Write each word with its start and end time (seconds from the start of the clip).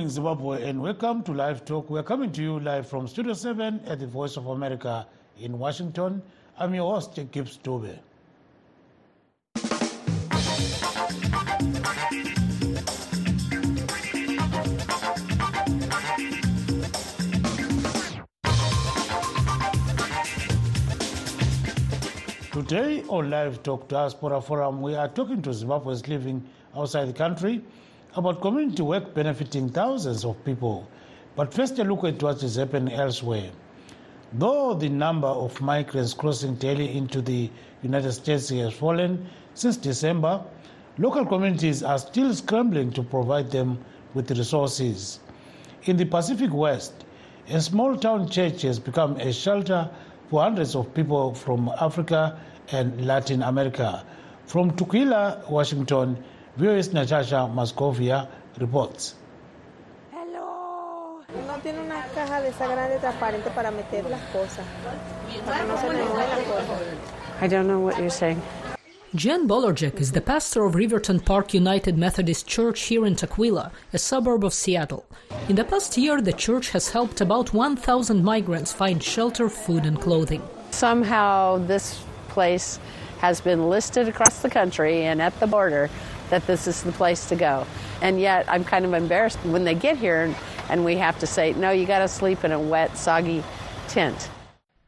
Evening, 0.00 0.14
Zimbabwe, 0.14 0.66
and 0.66 0.80
welcome 0.80 1.22
to 1.24 1.34
Live 1.34 1.66
Talk. 1.66 1.90
We 1.90 1.98
are 1.98 2.02
coming 2.02 2.32
to 2.32 2.42
you 2.42 2.58
live 2.58 2.88
from 2.88 3.06
Studio 3.06 3.34
7 3.34 3.80
at 3.86 4.00
the 4.00 4.06
Voice 4.06 4.38
of 4.38 4.46
America 4.46 5.06
in 5.38 5.58
Washington. 5.58 6.22
I'm 6.58 6.74
your 6.74 6.94
host, 6.94 7.18
Gibbs 7.30 7.58
Dube. 7.62 7.98
Today 22.52 23.04
on 23.08 23.28
Live 23.28 23.62
Talk 23.62 23.86
Diaspora 23.88 24.40
Forum, 24.40 24.80
we 24.80 24.94
are 24.94 25.08
talking 25.08 25.42
to 25.42 25.50
Zimbabweans 25.50 26.08
living 26.08 26.42
outside 26.74 27.04
the 27.04 27.12
country 27.12 27.62
about 28.16 28.40
community 28.40 28.82
work 28.82 29.14
benefiting 29.14 29.68
thousands 29.68 30.24
of 30.24 30.44
people. 30.44 30.88
But 31.36 31.54
first, 31.54 31.78
a 31.78 31.84
look 31.84 32.04
at 32.04 32.22
what 32.22 32.42
is 32.42 32.56
happening 32.56 32.92
elsewhere. 32.92 33.50
Though 34.32 34.74
the 34.74 34.88
number 34.88 35.28
of 35.28 35.60
migrants 35.60 36.14
crossing 36.14 36.54
daily 36.56 36.96
into 36.96 37.20
the 37.20 37.50
United 37.82 38.12
States 38.12 38.48
has 38.50 38.74
fallen 38.74 39.28
since 39.54 39.76
December, 39.76 40.42
local 40.98 41.24
communities 41.24 41.82
are 41.82 41.98
still 41.98 42.34
scrambling 42.34 42.92
to 42.92 43.02
provide 43.02 43.50
them 43.50 43.78
with 44.14 44.30
resources. 44.30 45.20
In 45.84 45.96
the 45.96 46.04
Pacific 46.04 46.52
West, 46.52 47.04
a 47.48 47.60
small 47.60 47.96
town 47.96 48.28
church 48.28 48.62
has 48.62 48.78
become 48.78 49.16
a 49.16 49.32
shelter 49.32 49.90
for 50.28 50.42
hundreds 50.42 50.76
of 50.76 50.92
people 50.94 51.34
from 51.34 51.70
Africa 51.80 52.38
and 52.70 53.04
Latin 53.04 53.42
America. 53.42 54.04
From 54.46 54.72
Tukwila, 54.72 55.48
Washington, 55.50 56.22
VOA 56.60 56.82
Natasha 56.92 57.48
Mozgovaya 57.48 58.28
reports. 58.58 59.14
Hello. 60.12 61.22
No 61.46 61.58
tiene 61.62 61.80
una 61.80 62.04
caja 62.14 62.42
de 62.42 62.48
esa 62.48 62.66
grande 62.66 62.98
transparente 62.98 63.50
para 63.54 63.70
meter 63.70 64.04
las 64.10 64.20
cosas. 64.30 64.66
Para 65.46 65.60
que 65.60 65.66
no 65.66 65.76
se 65.78 65.88
me 65.88 65.94
muevan 65.94 66.28
las 66.28 66.40
cosas. 66.40 66.82
I 67.40 67.48
don't 67.48 67.66
know 67.66 67.80
what 67.80 67.96
you're 67.96 68.10
saying. 68.10 68.42
Jen 69.14 69.48
Bolerjack 69.48 69.98
is 70.02 70.12
the 70.12 70.20
pastor 70.20 70.66
of 70.66 70.74
Riverton 70.74 71.20
Park 71.20 71.54
United 71.54 71.96
Methodist 71.96 72.46
Church 72.46 72.82
here 72.82 73.06
in 73.06 73.16
Tukwila, 73.16 73.70
a 73.94 73.98
suburb 73.98 74.44
of 74.44 74.52
Seattle. 74.52 75.06
In 75.48 75.56
the 75.56 75.64
past 75.64 75.96
year, 75.96 76.20
the 76.20 76.34
church 76.34 76.68
has 76.72 76.90
helped 76.90 77.22
about 77.22 77.54
1,000 77.54 78.22
migrants 78.22 78.70
find 78.70 79.02
shelter, 79.02 79.48
food, 79.48 79.86
and 79.86 79.98
clothing. 79.98 80.42
Somehow, 80.72 81.56
this 81.56 82.04
place 82.28 82.78
has 83.20 83.40
been 83.40 83.70
listed 83.70 84.08
across 84.08 84.42
the 84.42 84.50
country 84.50 85.06
and 85.06 85.22
at 85.22 85.38
the 85.40 85.46
border 85.46 85.88
that 86.30 86.46
this 86.46 86.66
is 86.66 86.82
the 86.82 86.92
place 86.92 87.28
to 87.28 87.36
go. 87.36 87.66
And 88.00 88.20
yet, 88.20 88.46
I'm 88.48 88.64
kind 88.64 88.84
of 88.84 88.94
embarrassed 88.94 89.38
when 89.44 89.64
they 89.64 89.74
get 89.74 89.96
here 89.98 90.34
and 90.70 90.84
we 90.84 90.96
have 90.96 91.18
to 91.18 91.26
say, 91.26 91.52
no, 91.52 91.70
you 91.70 91.86
got 91.86 91.98
to 91.98 92.08
sleep 92.08 92.44
in 92.44 92.52
a 92.52 92.60
wet, 92.60 92.96
soggy 92.96 93.42
tent. 93.88 94.30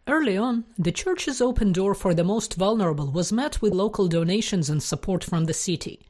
Early 0.07 0.37
on, 0.37 0.65
the 0.79 0.93
church's 0.93 1.41
open 1.41 1.73
door 1.73 1.95
for 1.95 2.15
the 2.15 2.25
most 2.25 2.55
vulnerable 2.55 3.11
was 3.11 3.33
met 3.33 3.61
with 3.61 3.73
local 3.73 4.09
donations 4.09 4.71
and 4.71 4.83
support 4.83 5.23
from 5.23 5.45
the 5.45 5.55
city. 5.55 6.01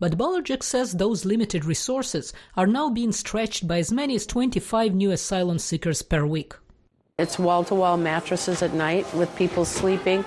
But 0.00 0.16
Bolerjack 0.16 0.62
says 0.62 0.92
those 0.92 1.24
limited 1.24 1.64
resources 1.64 2.32
are 2.56 2.66
now 2.66 2.88
being 2.88 3.12
stretched 3.12 3.66
by 3.66 3.78
as 3.78 3.90
many 3.90 4.14
as 4.14 4.26
25 4.26 4.94
new 4.94 5.10
asylum 5.10 5.58
seekers 5.58 6.02
per 6.02 6.24
week. 6.24 6.54
It's 7.18 7.38
wall 7.38 7.64
to 7.64 7.74
wall 7.74 7.96
mattresses 7.96 8.62
at 8.62 8.74
night 8.74 9.12
with 9.12 9.34
people 9.34 9.64
sleeping, 9.64 10.24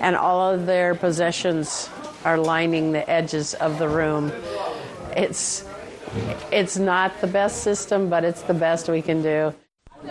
and 0.00 0.14
all 0.14 0.52
of 0.52 0.66
their 0.66 0.94
possessions 0.94 1.90
are 2.24 2.38
lining 2.38 2.92
the 2.92 3.08
edges 3.08 3.54
of 3.54 3.78
the 3.78 3.88
room. 3.88 4.32
It's, 5.16 5.64
it's 6.50 6.76
not 6.76 7.20
the 7.20 7.26
best 7.26 7.62
system, 7.62 8.08
but 8.08 8.24
it's 8.24 8.42
the 8.42 8.54
best 8.54 8.88
we 8.88 9.02
can 9.02 9.22
do. 9.22 9.54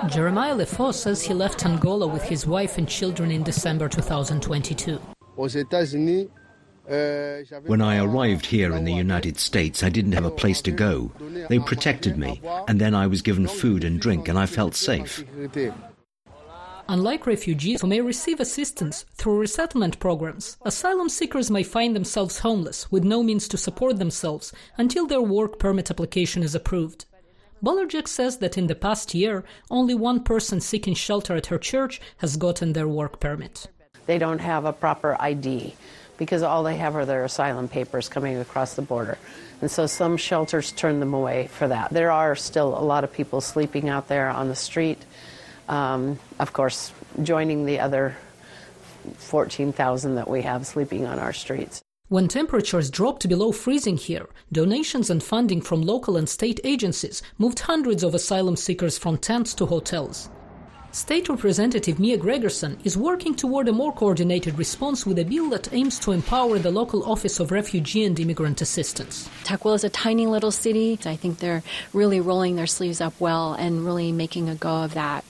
Jeremiah 0.08 0.56
Lefaux 0.56 0.94
says 0.94 1.22
he 1.22 1.34
left 1.34 1.66
Angola 1.66 2.08
with 2.08 2.24
his 2.24 2.46
wife 2.46 2.78
and 2.78 2.88
children 2.88 3.32
in 3.32 3.44
December 3.44 3.88
2022. 3.88 5.00
When 7.66 7.82
I 7.82 7.98
arrived 8.00 8.46
here 8.46 8.74
in 8.74 8.86
the 8.86 8.94
United 8.94 9.40
States, 9.40 9.84
I 9.84 9.90
didn't 9.90 10.14
have 10.14 10.26
a 10.26 10.32
place 10.32 10.62
to 10.64 10.72
go. 10.72 11.12
They 11.50 11.60
protected 11.60 12.18
me, 12.18 12.42
and 12.68 12.80
then 12.80 12.96
I 12.96 13.08
was 13.08 13.22
given 13.22 13.48
food 13.48 13.84
and 13.84 14.00
drink, 14.00 14.28
and 14.28 14.38
I 14.40 14.46
felt 14.46 14.76
safe. 14.76 15.24
Unlike 16.90 17.28
refugees 17.28 17.82
who 17.82 17.88
may 17.88 18.00
receive 18.00 18.40
assistance 18.40 19.04
through 19.16 19.40
resettlement 19.40 20.00
programs, 20.00 20.58
asylum 20.62 21.10
seekers 21.10 21.52
may 21.52 21.64
find 21.64 21.94
themselves 21.94 22.40
homeless 22.40 22.90
with 22.90 23.04
no 23.04 23.22
means 23.22 23.50
to 23.50 23.58
support 23.58 24.00
themselves 24.00 24.54
until 24.78 25.06
their 25.06 25.22
work 25.22 25.60
permit 25.60 25.92
application 25.92 26.44
is 26.44 26.56
approved. 26.56 27.06
Bolerjack 27.62 28.08
says 28.08 28.38
that 28.38 28.58
in 28.58 28.68
the 28.68 28.76
past 28.76 29.14
year, 29.14 29.44
only 29.70 29.96
one 29.96 30.24
person 30.24 30.62
seeking 30.62 30.94
shelter 30.94 31.36
at 31.36 31.48
her 31.48 31.58
church 31.58 32.00
has 32.18 32.38
gotten 32.38 32.72
their 32.72 32.88
work 32.88 33.20
permit. 33.20 33.68
They 34.06 34.18
don't 34.18 34.40
have 34.40 34.64
a 34.64 34.72
proper 34.72 35.18
ID 35.20 35.74
because 36.18 36.42
all 36.42 36.64
they 36.64 36.78
have 36.78 36.96
are 36.96 37.06
their 37.06 37.26
asylum 37.26 37.68
papers 37.68 38.08
coming 38.08 38.38
across 38.38 38.76
the 38.76 38.82
border. 38.82 39.18
And 39.62 39.70
so 39.70 39.88
some 39.88 40.18
shelters 40.18 40.72
turn 40.72 41.00
them 41.00 41.14
away 41.14 41.48
for 41.48 41.68
that. 41.68 41.92
There 41.92 42.12
are 42.12 42.36
still 42.36 42.78
a 42.78 42.82
lot 42.82 43.04
of 43.04 43.12
people 43.12 43.42
sleeping 43.42 43.90
out 43.90 44.08
there 44.08 44.30
on 44.30 44.48
the 44.48 44.56
street. 44.56 45.04
Um, 45.68 46.20
of 46.40 46.54
course, 46.54 46.92
joining 47.24 47.66
the 47.66 47.80
other 47.80 48.16
14,000 49.16 50.16
that 50.16 50.30
we 50.30 50.42
have 50.42 50.66
sleeping 50.66 51.06
on 51.06 51.20
our 51.20 51.34
streets. 51.34 51.82
When 52.10 52.30
temperatures 52.30 52.90
dropped 52.90 53.28
below 53.28 53.52
freezing 53.52 53.98
here, 53.98 54.30
donations 54.52 55.10
and 55.10 55.22
funding 55.22 55.62
from 55.62 55.82
local 55.82 56.16
and 56.16 56.28
state 56.30 56.62
agencies 56.64 57.22
moved 57.38 57.60
hundreds 57.60 58.02
of 58.02 58.16
asylum 58.16 58.56
seekers 58.56 58.98
from 58.98 59.18
tents 59.18 59.54
to 59.56 59.66
hotels. 59.66 60.30
State 60.92 61.30
Representative 61.30 62.00
Mia 62.00 62.18
Gregerson 62.18 62.78
is 62.84 62.98
working 62.98 63.36
toward 63.36 63.68
a 63.68 63.74
more 63.74 63.94
coordinated 63.94 64.58
response 64.58 65.06
with 65.06 65.20
a 65.20 65.26
bill 65.26 65.50
that 65.50 65.72
aims 65.74 66.00
to 66.00 66.12
empower 66.12 66.58
the 66.58 66.72
local 66.72 67.04
Office 67.10 67.40
of 67.40 67.52
Refugee 67.52 68.06
and 68.06 68.20
Immigrant 68.20 68.62
Assistance. 68.62 69.30
Tukwila 69.44 69.76
is 69.76 69.84
a 69.84 69.90
tiny 69.90 70.26
little 70.26 70.50
city. 70.50 70.98
I 71.06 71.16
think 71.16 71.40
they're 71.40 71.62
really 71.94 72.20
rolling 72.20 72.56
their 72.56 72.68
sleeves 72.68 73.02
up 73.02 73.14
well 73.20 73.54
and 73.54 73.86
really 73.86 74.12
making 74.12 74.50
a 74.50 74.56
go 74.56 74.84
of 74.84 74.94
that. 74.96 75.24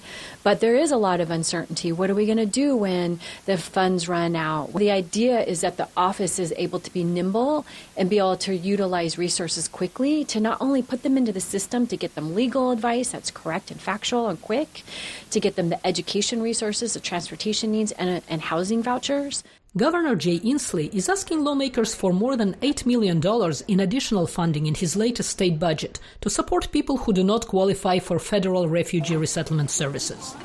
But 0.47 0.61
there 0.61 0.77
is 0.77 0.91
a 0.91 0.95
lot 0.97 1.19
of 1.19 1.29
uncertainty. 1.29 1.91
What 1.91 2.09
are 2.09 2.15
we 2.15 2.25
going 2.25 2.37
to 2.37 2.45
do 2.45 2.73
when 2.73 3.19
the 3.45 3.57
funds 3.57 4.07
run 4.07 4.33
out? 4.33 4.73
The 4.73 4.91
idea 4.91 5.41
is 5.41 5.59
that 5.59 5.75
the 5.75 5.89
office 5.97 6.39
is 6.39 6.53
able 6.55 6.79
to 6.79 6.93
be 6.93 7.03
nimble 7.03 7.65
and 7.97 8.09
be 8.09 8.17
able 8.17 8.37
to 8.37 8.55
utilize 8.55 9.17
resources 9.17 9.67
quickly 9.67 10.23
to 10.23 10.39
not 10.39 10.57
only 10.61 10.81
put 10.81 11.03
them 11.03 11.17
into 11.17 11.33
the 11.33 11.41
system 11.41 11.85
to 11.87 11.97
get 11.97 12.15
them 12.15 12.33
legal 12.33 12.71
advice 12.71 13.11
that's 13.11 13.29
correct 13.29 13.71
and 13.71 13.81
factual 13.81 14.29
and 14.29 14.41
quick, 14.41 14.83
to 15.31 15.41
get 15.41 15.57
them 15.57 15.67
the 15.67 15.85
education 15.85 16.41
resources, 16.41 16.93
the 16.93 17.01
transportation 17.01 17.69
needs, 17.69 17.91
and, 17.91 18.21
and 18.29 18.43
housing 18.43 18.81
vouchers. 18.81 19.43
Governor 19.77 20.15
Jay 20.15 20.39
Inslee 20.39 20.91
is 20.91 21.07
asking 21.07 21.43
lawmakers 21.43 21.93
for 21.93 22.11
more 22.11 22.35
than 22.35 22.55
$8 22.55 22.87
million 22.87 23.21
in 23.67 23.79
additional 23.79 24.25
funding 24.25 24.65
in 24.65 24.73
his 24.73 24.95
latest 24.95 25.29
state 25.29 25.59
budget 25.59 25.99
to 26.21 26.31
support 26.31 26.71
people 26.71 26.97
who 26.97 27.13
do 27.13 27.23
not 27.23 27.45
qualify 27.45 27.99
for 27.99 28.17
federal 28.17 28.67
refugee 28.67 29.15
resettlement 29.15 29.69
services. 29.69 30.35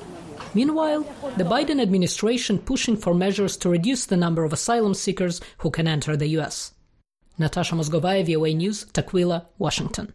Meanwhile, 0.53 1.06
the 1.38 1.44
Biden 1.44 1.81
administration 1.81 2.59
pushing 2.59 2.94
for 2.94 3.15
measures 3.15 3.56
to 3.56 3.71
reduce 3.71 4.04
the 4.04 4.19
number 4.19 4.44
of 4.44 4.53
asylum 4.53 4.92
seekers 4.92 5.41
who 5.59 5.71
can 5.71 5.88
enter 5.88 6.15
the 6.15 6.26
U.S. 6.37 6.75
Natasha 7.38 7.74
Mozgovaya, 7.74 8.27
VOA 8.27 8.53
News, 8.53 8.84
Tukwila, 8.92 9.47
Washington. 9.56 10.12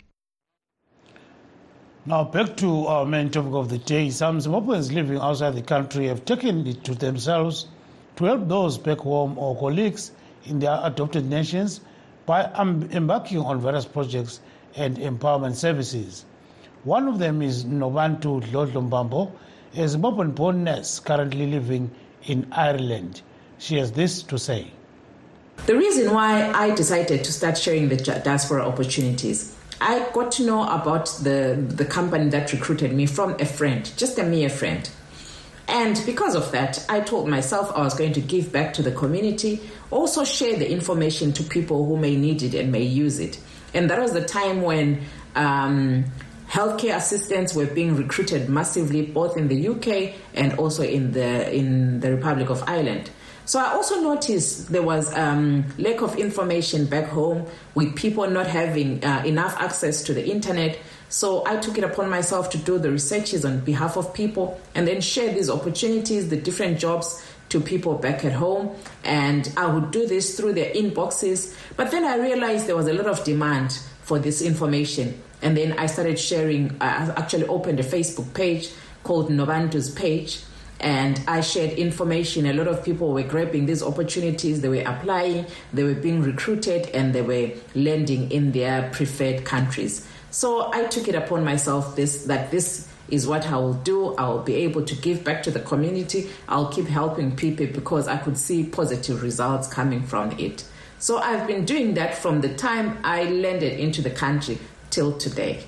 Now, 2.05 2.23
back 2.23 2.55
to 2.57 2.85
our 2.85 3.05
main 3.07 3.31
topic 3.31 3.53
of 3.53 3.69
the 3.69 3.79
day. 3.79 4.11
Some 4.11 4.37
Zimbabweans 4.37 4.93
living 4.93 5.17
outside 5.17 5.55
the 5.55 5.63
country 5.63 6.05
have 6.05 6.23
taken 6.23 6.67
it 6.67 6.83
to 6.83 6.93
themselves 6.93 7.65
to 8.17 8.25
help 8.25 8.47
those 8.47 8.77
back 8.77 8.99
home 8.99 9.37
or 9.37 9.57
colleagues 9.57 10.11
in 10.45 10.59
their 10.59 10.79
adopted 10.83 11.25
nations 11.25 11.81
by 12.25 12.43
embarking 12.91 13.39
on 13.39 13.61
various 13.61 13.85
projects 13.85 14.41
and 14.75 14.97
empowerment 14.97 15.55
services. 15.55 16.25
One 16.83 17.07
of 17.07 17.19
them 17.19 17.41
is 17.41 17.65
Novantu 17.65 18.41
Dlodlombambo, 18.43 19.31
a 19.73 19.77
Zimbabwean 19.77 20.35
born 20.35 20.63
nurse 20.63 20.99
currently 20.99 21.47
living 21.47 21.91
in 22.23 22.47
Ireland. 22.51 23.21
She 23.59 23.77
has 23.77 23.91
this 23.91 24.23
to 24.23 24.37
say. 24.37 24.71
The 25.65 25.75
reason 25.75 26.13
why 26.13 26.51
I 26.51 26.73
decided 26.75 27.23
to 27.23 27.31
start 27.31 27.57
sharing 27.57 27.89
the 27.89 27.97
diaspora 27.97 28.67
opportunities, 28.67 29.55
I 29.81 30.07
got 30.13 30.31
to 30.33 30.45
know 30.45 30.63
about 30.63 31.07
the, 31.21 31.63
the 31.67 31.85
company 31.85 32.29
that 32.29 32.51
recruited 32.53 32.93
me 32.93 33.05
from 33.05 33.35
a 33.39 33.45
friend, 33.45 33.91
just 33.97 34.17
a 34.17 34.23
mere 34.23 34.49
friend. 34.49 34.89
And 35.67 36.01
because 36.05 36.33
of 36.35 36.51
that, 36.53 36.85
I 36.87 37.01
told 37.01 37.27
myself 37.27 37.71
I 37.75 37.81
was 37.81 37.93
going 37.93 38.13
to 38.13 38.21
give 38.21 38.51
back 38.51 38.73
to 38.75 38.81
the 38.81 38.91
community, 38.91 39.59
also 39.91 40.23
share 40.23 40.55
the 40.57 40.69
information 40.69 41.33
to 41.33 41.43
people 41.43 41.85
who 41.85 41.97
may 41.97 42.15
need 42.15 42.41
it 42.41 42.53
and 42.53 42.71
may 42.71 42.83
use 42.83 43.19
it. 43.19 43.39
And 43.73 43.89
that 43.89 43.99
was 43.99 44.13
the 44.13 44.23
time 44.23 44.61
when 44.61 45.01
um, 45.35 46.05
healthcare 46.49 46.95
assistants 46.95 47.53
were 47.53 47.65
being 47.65 47.95
recruited 47.95 48.49
massively, 48.49 49.05
both 49.05 49.35
in 49.35 49.49
the 49.49 49.67
UK 49.67 50.15
and 50.33 50.57
also 50.57 50.83
in 50.83 51.11
the 51.11 51.53
in 51.53 51.99
the 51.99 52.15
Republic 52.15 52.49
of 52.49 52.63
Ireland. 52.65 53.09
So 53.45 53.59
I 53.59 53.71
also 53.71 54.01
noticed 54.01 54.73
there 54.73 54.83
was 54.83 55.13
um, 55.15 55.63
lack 55.77 56.01
of 56.01 56.17
information 56.17 56.85
back 56.85 57.05
home 57.05 57.45
with 57.75 57.95
people 57.95 58.29
not 58.29 58.47
having 58.47 59.03
uh, 59.05 59.23
enough 59.25 59.55
access 59.57 60.03
to 60.03 60.13
the 60.13 60.29
internet. 60.29 60.77
So 61.09 61.45
I 61.45 61.57
took 61.57 61.77
it 61.77 61.83
upon 61.83 62.09
myself 62.09 62.49
to 62.51 62.57
do 62.57 62.77
the 62.77 62.91
researches 62.91 63.45
on 63.45 63.61
behalf 63.61 63.97
of 63.97 64.13
people 64.13 64.59
and 64.75 64.87
then 64.87 65.01
share 65.01 65.33
these 65.33 65.49
opportunities, 65.49 66.29
the 66.29 66.37
different 66.37 66.79
jobs 66.79 67.23
to 67.49 67.61
people 67.61 67.95
back 67.95 68.25
at 68.25 68.33
home. 68.33 68.75
And 69.03 69.51
I 69.55 69.67
would 69.67 69.91
do 69.91 70.05
this 70.05 70.37
through 70.37 70.53
their 70.53 70.73
inboxes. 70.73 71.55
But 71.77 71.91
then 71.91 72.03
I 72.03 72.17
realized 72.17 72.67
there 72.67 72.75
was 72.75 72.87
a 72.87 72.93
lot 72.93 73.07
of 73.07 73.23
demand 73.23 73.79
for 74.03 74.19
this 74.19 74.41
information. 74.41 75.21
And 75.41 75.55
then 75.55 75.73
I 75.73 75.85
started 75.85 76.19
sharing, 76.19 76.75
I 76.81 77.11
actually 77.15 77.47
opened 77.47 77.79
a 77.79 77.83
Facebook 77.83 78.33
page 78.33 78.71
called 79.03 79.29
Novantu's 79.29 79.89
page 79.89 80.41
and 80.79 81.19
I 81.27 81.41
shared 81.41 81.71
information. 81.71 82.45
A 82.45 82.53
lot 82.53 82.67
of 82.67 82.83
people 82.83 83.11
were 83.11 83.23
grabbing 83.23 83.65
these 83.65 83.81
opportunities, 83.81 84.61
they 84.61 84.69
were 84.69 84.83
applying, 84.85 85.45
they 85.73 85.83
were 85.83 85.95
being 85.95 86.21
recruited, 86.21 86.87
and 86.89 87.13
they 87.13 87.21
were 87.21 87.51
landing 87.73 88.31
in 88.31 88.51
their 88.51 88.89
preferred 88.91 89.43
countries. 89.43 90.07
So 90.37 90.71
I 90.71 90.83
took 90.85 91.07
it 91.07 91.15
upon 91.15 91.43
myself 91.43 91.95
this 91.95 92.25
that 92.25 92.51
this 92.51 92.87
is 93.09 93.25
what 93.25 93.47
I 93.47 93.55
will 93.57 93.73
do. 93.73 94.13
I 94.17 94.29
will 94.29 94.43
be 94.43 94.53
able 94.53 94.83
to 94.85 94.95
give 94.95 95.23
back 95.23 95.41
to 95.45 95.49
the 95.49 95.59
community. 95.59 96.29
I'll 96.47 96.71
keep 96.71 96.85
helping 96.85 97.35
people 97.35 97.65
because 97.65 98.07
I 98.07 98.17
could 98.17 98.37
see 98.37 98.63
positive 98.63 99.23
results 99.23 99.67
coming 99.67 100.03
from 100.03 100.33
it. 100.33 100.63
So 100.99 101.17
I've 101.17 101.47
been 101.47 101.65
doing 101.65 101.95
that 101.95 102.13
from 102.13 102.41
the 102.41 102.53
time 102.53 102.99
I 103.03 103.23
landed 103.23 103.79
into 103.79 104.03
the 104.03 104.11
country 104.11 104.59
till 104.91 105.17
today. 105.17 105.63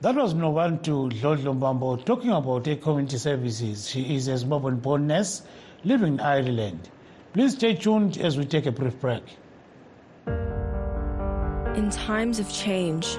That 0.00 0.14
was 0.14 0.32
Novantu 0.32 1.12
Dlodlo 1.20 2.06
talking 2.06 2.30
about 2.30 2.66
a 2.68 2.76
community 2.76 3.18
services. 3.18 3.90
She 3.90 4.14
is 4.14 4.28
a 4.28 4.36
Zimbabwean 4.36 4.80
born 4.80 5.08
nurse 5.08 5.42
living 5.84 6.14
in 6.14 6.20
Ireland. 6.20 6.88
Please 7.34 7.52
stay 7.52 7.74
tuned 7.74 8.16
as 8.16 8.38
we 8.38 8.46
take 8.46 8.64
a 8.64 8.72
brief 8.72 8.98
break. 8.98 9.24
In 11.76 11.90
times 11.90 12.38
of 12.38 12.50
change, 12.50 13.18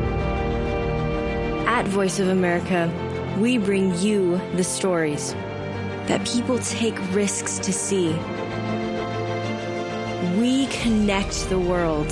At 1.71 1.87
Voice 1.87 2.19
of 2.19 2.27
America, 2.27 2.91
we 3.39 3.57
bring 3.57 3.97
you 3.99 4.41
the 4.57 4.63
stories 4.63 5.31
that 6.07 6.27
people 6.27 6.59
take 6.59 6.99
risks 7.13 7.59
to 7.59 7.71
see. 7.71 8.09
We 10.37 10.67
connect 10.67 11.47
the 11.47 11.57
world 11.57 12.11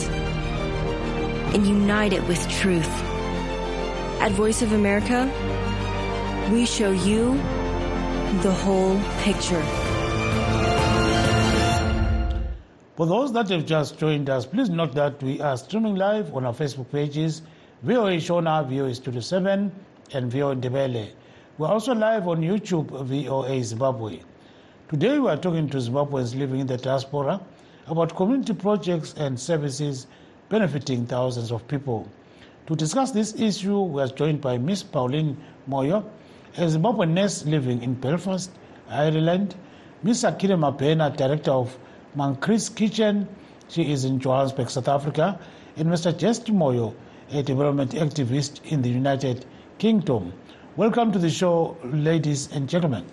and 1.53 1.67
unite 1.67 2.13
it 2.13 2.25
with 2.25 2.39
truth. 2.50 2.89
At 4.21 4.31
Voice 4.31 4.61
of 4.61 4.71
America, 4.71 5.29
we 6.53 6.65
show 6.65 6.91
you 6.91 7.33
the 8.41 8.53
whole 8.63 8.97
picture. 9.23 9.61
For 12.95 13.06
those 13.06 13.33
that 13.33 13.50
have 13.50 13.65
just 13.65 14.00
joined 14.00 14.29
us, 14.29 14.45
please 14.45 14.69
note 14.69 14.94
that 14.94 15.21
we 15.21 15.41
are 15.41 15.57
streaming 15.57 15.95
live 15.95 16.33
on 16.33 16.45
our 16.45 16.53
Facebook 16.53 16.89
pages, 16.94 17.41
VOA 17.81 18.18
Shona, 18.20 18.68
VOA 18.68 18.94
Studio 18.94 19.22
7, 19.22 19.72
and 20.12 20.30
VOA 20.30 20.54
Ndebele. 20.54 21.12
We're 21.58 21.70
also 21.70 21.96
live 21.96 22.28
on 22.28 22.42
YouTube, 22.42 22.88
VOA 23.06 23.64
Zimbabwe. 23.64 24.20
Today 24.90 25.18
we 25.18 25.30
are 25.30 25.38
talking 25.38 25.70
to 25.70 25.78
Zimbabweans 25.78 26.38
living 26.38 26.60
in 26.60 26.68
the 26.68 26.76
diaspora 26.76 27.40
about 27.88 28.14
community 28.18 28.54
projects 28.54 29.14
and 29.14 29.40
services 29.40 30.08
benefiting 30.50 31.06
thousands 31.06 31.54
of 31.54 31.66
people. 31.70 32.06
To 32.68 32.76
discuss 32.76 33.12
this 33.12 33.40
issue, 33.40 33.80
we 33.80 34.02
are 34.02 34.10
joined 34.10 34.42
by 34.42 34.58
Ms. 34.58 34.84
Pauline 34.84 35.38
Moyo, 35.70 36.04
a 36.58 36.62
Zimbabwean 36.64 37.12
nurse 37.12 37.46
living 37.46 37.81
in 37.81 37.94
Belfast, 37.94 38.52
Ireland, 38.90 39.56
Ms. 40.04 40.26
Akire 40.26 40.60
Mabena, 40.60 41.16
director 41.16 41.52
of 41.52 41.78
Mankris 42.18 42.76
Kitchen, 42.76 43.26
she 43.70 43.90
is 43.90 44.04
in 44.04 44.20
Johannesburg, 44.20 44.70
South 44.70 44.90
Africa, 44.90 45.40
and 45.78 45.88
Mr. 45.88 46.12
Jest 46.18 46.48
Moyo, 46.48 46.94
a 47.31 47.44
development 47.44 47.92
activist 47.92 48.66
in 48.72 48.81
the 48.81 48.90
United 48.90 49.46
Kingdom. 49.78 50.34
Welcome 50.76 51.12
to 51.12 51.20
the 51.20 51.30
show, 51.30 51.78
ladies 51.84 52.52
and 52.52 52.68
gentlemen. 52.68 53.06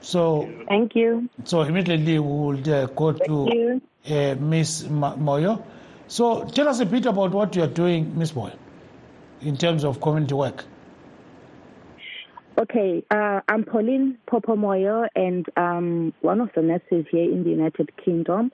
So, 0.00 0.50
thank 0.68 0.94
you. 0.94 1.28
So 1.44 1.62
immediately 1.62 2.18
we 2.18 2.28
will 2.28 2.74
uh, 2.74 2.86
go 2.86 3.12
to 3.12 3.80
uh, 4.10 4.34
Ms. 4.34 4.88
Moyo. 4.88 5.62
So 6.08 6.44
tell 6.44 6.68
us 6.68 6.80
a 6.80 6.86
bit 6.86 7.06
about 7.06 7.30
what 7.30 7.54
you 7.54 7.62
are 7.62 7.68
doing, 7.68 8.18
Ms. 8.18 8.32
Moyo, 8.32 8.56
in 9.40 9.56
terms 9.56 9.84
of 9.84 10.00
community 10.00 10.34
work. 10.34 10.64
Okay, 12.58 13.02
uh, 13.10 13.40
I'm 13.48 13.64
Pauline 13.64 14.18
Popomoyo, 14.30 15.08
and 15.16 15.46
um, 15.56 16.12
one 16.20 16.40
of 16.40 16.50
the 16.54 16.60
nurses 16.60 17.06
here 17.10 17.24
in 17.24 17.44
the 17.44 17.50
United 17.50 17.96
Kingdom. 17.96 18.52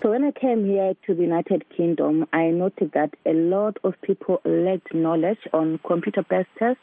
So 0.00 0.10
when 0.10 0.22
I 0.22 0.30
came 0.30 0.64
here 0.64 0.94
to 1.06 1.14
the 1.14 1.22
United 1.22 1.64
Kingdom, 1.76 2.24
I 2.32 2.50
noted 2.50 2.92
that 2.94 3.14
a 3.26 3.32
lot 3.32 3.78
of 3.82 3.94
people 4.02 4.40
lacked 4.44 4.94
knowledge 4.94 5.40
on 5.52 5.80
computer-based 5.84 6.48
tests, 6.56 6.80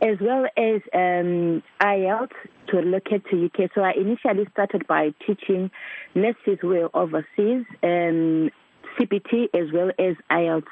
as 0.00 0.18
well 0.20 0.46
as 0.56 0.80
um, 0.94 1.64
IELTS 1.80 2.30
to 2.68 2.76
relocate 2.76 3.24
to 3.30 3.46
UK. 3.46 3.70
So 3.74 3.80
I 3.80 3.92
initially 3.94 4.46
started 4.52 4.86
by 4.86 5.12
teaching 5.26 5.72
nurses 6.14 6.58
who 6.60 6.68
were 6.68 6.90
overseas 6.94 7.66
um, 7.82 8.50
CBT 8.96 9.48
as 9.54 9.72
well 9.72 9.90
as 9.98 10.14
IELTS. 10.30 10.66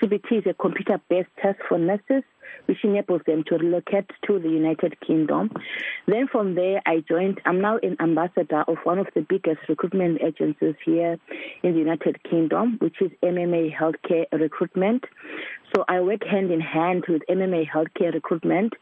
CBT 0.00 0.38
is 0.38 0.46
a 0.46 0.54
computer-based 0.54 1.28
test 1.42 1.58
for 1.68 1.78
nurses 1.78 2.22
which 2.66 2.84
enables 2.84 3.22
them 3.26 3.44
to 3.48 3.56
relocate 3.56 4.10
to 4.26 4.38
the 4.38 4.48
United 4.48 5.00
Kingdom. 5.00 5.50
Then 6.06 6.28
from 6.28 6.54
there, 6.54 6.80
I 6.86 7.02
joined, 7.08 7.40
I'm 7.44 7.60
now 7.60 7.78
an 7.82 7.96
ambassador 8.00 8.64
of 8.66 8.78
one 8.84 8.98
of 8.98 9.08
the 9.14 9.22
biggest 9.22 9.60
recruitment 9.68 10.20
agencies 10.22 10.74
here 10.84 11.18
in 11.62 11.72
the 11.72 11.78
United 11.78 12.22
Kingdom, 12.24 12.78
which 12.80 13.00
is 13.00 13.10
MMA 13.22 13.74
Healthcare 13.74 14.26
Recruitment. 14.32 15.04
So 15.74 15.84
I 15.88 16.00
work 16.00 16.24
hand 16.24 16.50
in 16.50 16.60
hand 16.60 17.04
with 17.08 17.22
MMA 17.28 17.68
Healthcare 17.68 18.12
Recruitment 18.12 18.72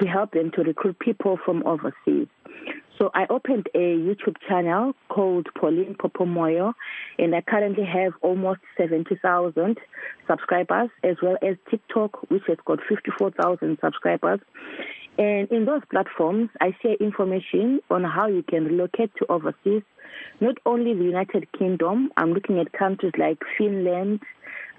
to 0.00 0.08
help 0.08 0.32
them 0.32 0.50
to 0.56 0.62
recruit 0.62 0.98
people 0.98 1.38
from 1.44 1.62
overseas. 1.64 2.26
So 3.02 3.10
I 3.14 3.26
opened 3.30 3.66
a 3.74 3.96
YouTube 3.98 4.36
channel 4.48 4.92
called 5.08 5.48
Pauline 5.60 5.96
Popomoyo, 5.96 6.72
and 7.18 7.34
I 7.34 7.40
currently 7.40 7.84
have 7.84 8.12
almost 8.22 8.60
70,000 8.78 9.76
subscribers, 10.28 10.88
as 11.02 11.16
well 11.20 11.36
as 11.42 11.56
TikTok, 11.68 12.30
which 12.30 12.44
has 12.46 12.58
got 12.64 12.78
54,000 12.88 13.78
subscribers. 13.82 14.38
And 15.18 15.50
in 15.50 15.64
those 15.64 15.80
platforms, 15.90 16.50
I 16.60 16.76
share 16.80 16.94
information 17.00 17.80
on 17.90 18.04
how 18.04 18.28
you 18.28 18.44
can 18.44 18.66
relocate 18.66 19.10
to 19.16 19.26
overseas, 19.28 19.82
not 20.40 20.58
only 20.64 20.94
the 20.94 21.02
United 21.02 21.50
Kingdom, 21.58 22.12
I'm 22.16 22.32
looking 22.32 22.60
at 22.60 22.72
countries 22.72 23.14
like 23.18 23.38
Finland, 23.58 24.20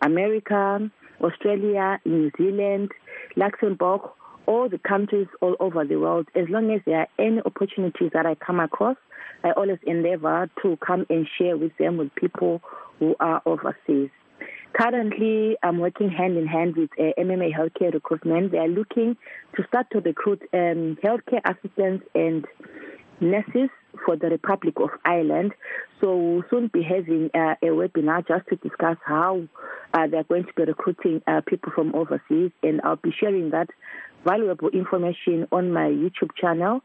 America, 0.01 0.89
Australia, 1.19 1.99
New 2.05 2.31
Zealand, 2.37 2.89
Luxembourg, 3.35 3.99
all 4.45 4.69
the 4.69 4.77
countries 4.77 5.27
all 5.41 5.55
over 5.59 5.85
the 5.85 5.97
world. 5.97 6.27
As 6.35 6.45
long 6.49 6.71
as 6.71 6.81
there 6.85 6.99
are 6.99 7.07
any 7.19 7.41
opportunities 7.45 8.11
that 8.13 8.25
I 8.25 8.35
come 8.35 8.59
across, 8.59 8.97
I 9.43 9.51
always 9.51 9.79
endeavor 9.85 10.49
to 10.61 10.77
come 10.77 11.05
and 11.09 11.27
share 11.37 11.57
with 11.57 11.75
them 11.77 11.97
with 11.97 12.13
people 12.15 12.61
who 12.99 13.15
are 13.19 13.41
overseas. 13.45 14.09
Currently, 14.73 15.55
I'm 15.61 15.77
working 15.79 16.09
hand 16.09 16.37
in 16.37 16.47
hand 16.47 16.75
with 16.75 16.89
uh, 16.99 17.13
MMA 17.19 17.53
Healthcare 17.53 17.93
Recruitment. 17.93 18.51
They 18.51 18.57
are 18.57 18.67
looking 18.67 19.15
to 19.55 19.63
start 19.67 19.87
to 19.91 19.99
recruit 19.99 20.41
um, 20.51 20.97
healthcare 21.03 21.41
assistants 21.45 22.05
and 22.15 22.45
nurses 23.19 23.69
for 24.05 24.15
the 24.15 24.27
Republic 24.27 24.75
of 24.77 24.89
Ireland. 25.05 25.53
So 26.01 26.17
we'll 26.17 26.43
soon 26.49 26.71
be 26.73 26.81
having 26.81 27.29
uh, 27.35 27.55
a 27.61 27.67
webinar 27.67 28.27
just 28.27 28.47
to 28.49 28.55
discuss 28.57 28.97
how 29.05 29.43
uh, 29.93 30.07
they're 30.07 30.23
going 30.23 30.45
to 30.45 30.53
be 30.55 30.63
recruiting 30.63 31.21
uh, 31.27 31.41
people 31.45 31.71
from 31.75 31.93
overseas, 31.93 32.51
and 32.63 32.81
I'll 32.83 32.95
be 32.95 33.13
sharing 33.17 33.51
that 33.51 33.69
valuable 34.23 34.69
information 34.69 35.47
on 35.51 35.71
my 35.71 35.87
YouTube 35.87 36.35
channel 36.39 36.81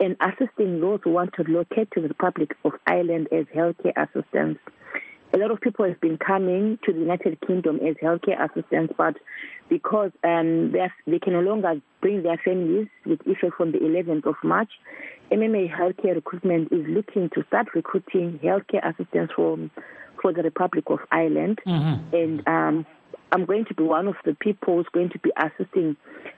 and 0.00 0.16
assisting 0.20 0.80
those 0.80 1.00
who 1.04 1.10
want 1.10 1.34
to 1.34 1.44
locate 1.44 1.90
to 1.92 2.00
the 2.00 2.08
Republic 2.08 2.56
of 2.64 2.72
Ireland 2.86 3.28
as 3.32 3.44
healthcare 3.54 3.92
assistants. 3.96 4.60
A 5.32 5.38
lot 5.38 5.52
of 5.52 5.60
people 5.60 5.86
have 5.86 6.00
been 6.00 6.18
coming 6.18 6.78
to 6.84 6.92
the 6.92 6.98
United 6.98 7.38
Kingdom 7.46 7.76
as 7.86 7.94
healthcare 8.02 8.42
assistants, 8.42 8.94
but 8.96 9.14
because 9.68 10.10
um, 10.24 10.72
they 11.06 11.18
can 11.20 11.34
no 11.34 11.40
longer 11.40 11.80
bring 12.00 12.24
their 12.24 12.40
families 12.44 12.88
with 13.06 13.20
effect 13.26 13.54
from 13.56 13.70
the 13.70 13.78
11th 13.78 14.26
of 14.26 14.34
March, 14.42 14.70
MMA 15.30 15.72
Healthcare 15.72 16.16
Recruitment 16.16 16.72
is 16.72 16.84
looking 16.88 17.30
to 17.34 17.44
start 17.46 17.68
recruiting 17.74 18.40
healthcare 18.42 18.84
assistants 18.84 19.32
from 19.36 19.70
for 20.20 20.32
the 20.32 20.42
Republic 20.42 20.84
of 20.88 20.98
Ireland, 21.10 21.60
mm-hmm. 21.66 22.14
and 22.14 22.46
um, 22.46 22.86
I'm 23.32 23.46
going 23.46 23.64
to 23.66 23.74
be 23.74 23.84
one 23.84 24.08
of 24.08 24.16
the 24.24 24.34
people 24.34 24.76
who's 24.76 24.88
going 24.92 25.10
to 25.10 25.18
be 25.20 25.30
assisting 25.36 25.96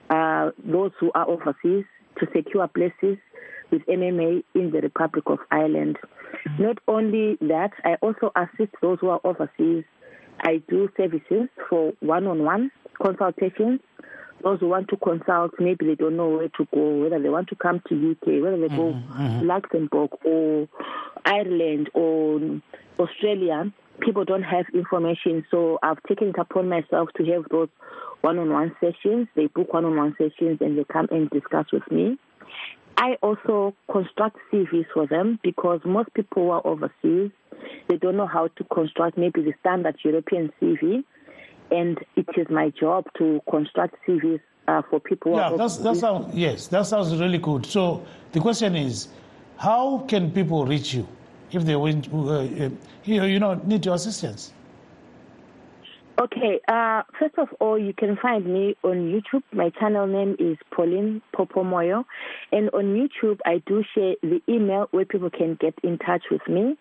uh, 0.09 0.51
those 0.65 0.91
who 0.99 1.11
are 1.15 1.27
overseas 1.27 1.85
to 2.19 2.27
secure 2.35 2.67
places 2.67 3.17
with 3.71 3.81
MMA 3.87 4.43
in 4.53 4.71
the 4.71 4.81
Republic 4.81 5.23
of 5.27 5.39
Ireland. 5.51 5.97
Not 6.59 6.77
only 6.87 7.37
that, 7.41 7.71
I 7.83 7.95
also 8.01 8.31
assist 8.35 8.73
those 8.81 8.99
who 8.99 9.09
are 9.09 9.21
overseas. 9.23 9.83
I 10.41 10.61
do 10.67 10.89
services 10.97 11.47
for 11.69 11.93
one-on-one 12.01 12.69
consultations. 13.01 13.79
Those 14.43 14.59
who 14.59 14.67
want 14.67 14.89
to 14.89 14.97
consult, 14.97 15.51
maybe 15.57 15.85
they 15.85 15.95
don't 15.95 16.17
know 16.17 16.27
where 16.29 16.49
to 16.49 16.67
go, 16.73 16.97
whether 17.01 17.17
they 17.21 17.29
want 17.29 17.47
to 17.47 17.55
come 17.55 17.81
to 17.87 18.11
UK, 18.11 18.43
whether 18.43 18.59
they 18.59 18.67
go 18.75 18.93
Mm-hmm. 18.93 19.39
to 19.39 19.45
Luxembourg 19.45 20.09
or 20.25 20.67
Ireland 21.25 21.89
or 21.93 22.41
Australia. 22.99 23.71
People 23.99 24.25
don't 24.25 24.43
have 24.43 24.65
information, 24.73 25.45
so 25.51 25.79
I've 25.83 26.01
taken 26.03 26.29
it 26.29 26.35
upon 26.37 26.67
myself 26.67 27.09
to 27.17 27.25
have 27.25 27.43
those 27.51 27.69
one-on-one 28.21 28.75
sessions. 28.79 29.27
They 29.35 29.47
book 29.47 29.73
one-on-one 29.73 30.15
sessions 30.17 30.57
and 30.61 30.77
they 30.77 30.85
come 30.91 31.07
and 31.11 31.29
discuss 31.29 31.65
with 31.71 31.89
me. 31.91 32.17
I 32.97 33.17
also 33.21 33.75
construct 33.91 34.37
CVs 34.51 34.85
for 34.93 35.07
them 35.07 35.39
because 35.43 35.81
most 35.85 36.13
people 36.13 36.43
who 36.43 36.49
are 36.51 36.65
overseas, 36.65 37.31
they 37.87 37.97
don't 37.97 38.17
know 38.17 38.27
how 38.27 38.47
to 38.47 38.63
construct 38.65 39.17
maybe 39.17 39.41
the 39.41 39.53
standard 39.59 39.97
European 40.03 40.51
CV, 40.61 41.03
and 41.71 41.97
it 42.15 42.27
is 42.37 42.47
my 42.49 42.71
job 42.79 43.05
to 43.17 43.41
construct 43.49 43.95
CVs 44.07 44.41
uh, 44.67 44.81
for 44.89 44.99
people. 44.99 45.35
Yeah, 45.35 45.55
that's, 45.57 45.77
that 45.77 45.95
sounds, 45.97 46.33
yes, 46.35 46.67
that 46.67 46.83
sounds 46.83 47.15
really 47.19 47.39
good. 47.39 47.65
So 47.65 48.05
the 48.31 48.39
question 48.39 48.75
is, 48.75 49.07
how 49.57 49.99
can 50.07 50.31
people 50.31 50.65
reach 50.65 50.93
you 50.93 51.07
if 51.53 51.63
they 51.63 51.73
uh, 51.73 51.77
uh, 51.77 52.69
you, 53.03 53.23
you 53.23 53.39
know, 53.39 53.53
need 53.65 53.85
your 53.85 53.95
assistance? 53.95 54.51
Okay, 56.21 56.59
uh, 56.67 57.01
first 57.19 57.39
of 57.39 57.47
all, 57.59 57.77
you 57.77 57.91
can 57.91 58.17
find 58.21 58.45
me 58.45 58.75
on 58.83 59.11
YouTube. 59.11 59.41
My 59.51 59.71
channel 59.71 60.05
name 60.05 60.35
is 60.37 60.57
Pauline 60.71 61.23
Popomoyo. 61.35 62.05
And 62.51 62.69
on 62.69 62.95
YouTube, 62.95 63.39
I 63.47 63.63
do 63.65 63.83
share 63.95 64.13
the 64.21 64.39
email 64.47 64.87
where 64.91 65.05
people 65.05 65.31
can 65.31 65.57
get 65.59 65.73
in 65.81 65.97
touch 65.97 66.21
with 66.29 66.47
me. 66.47 66.77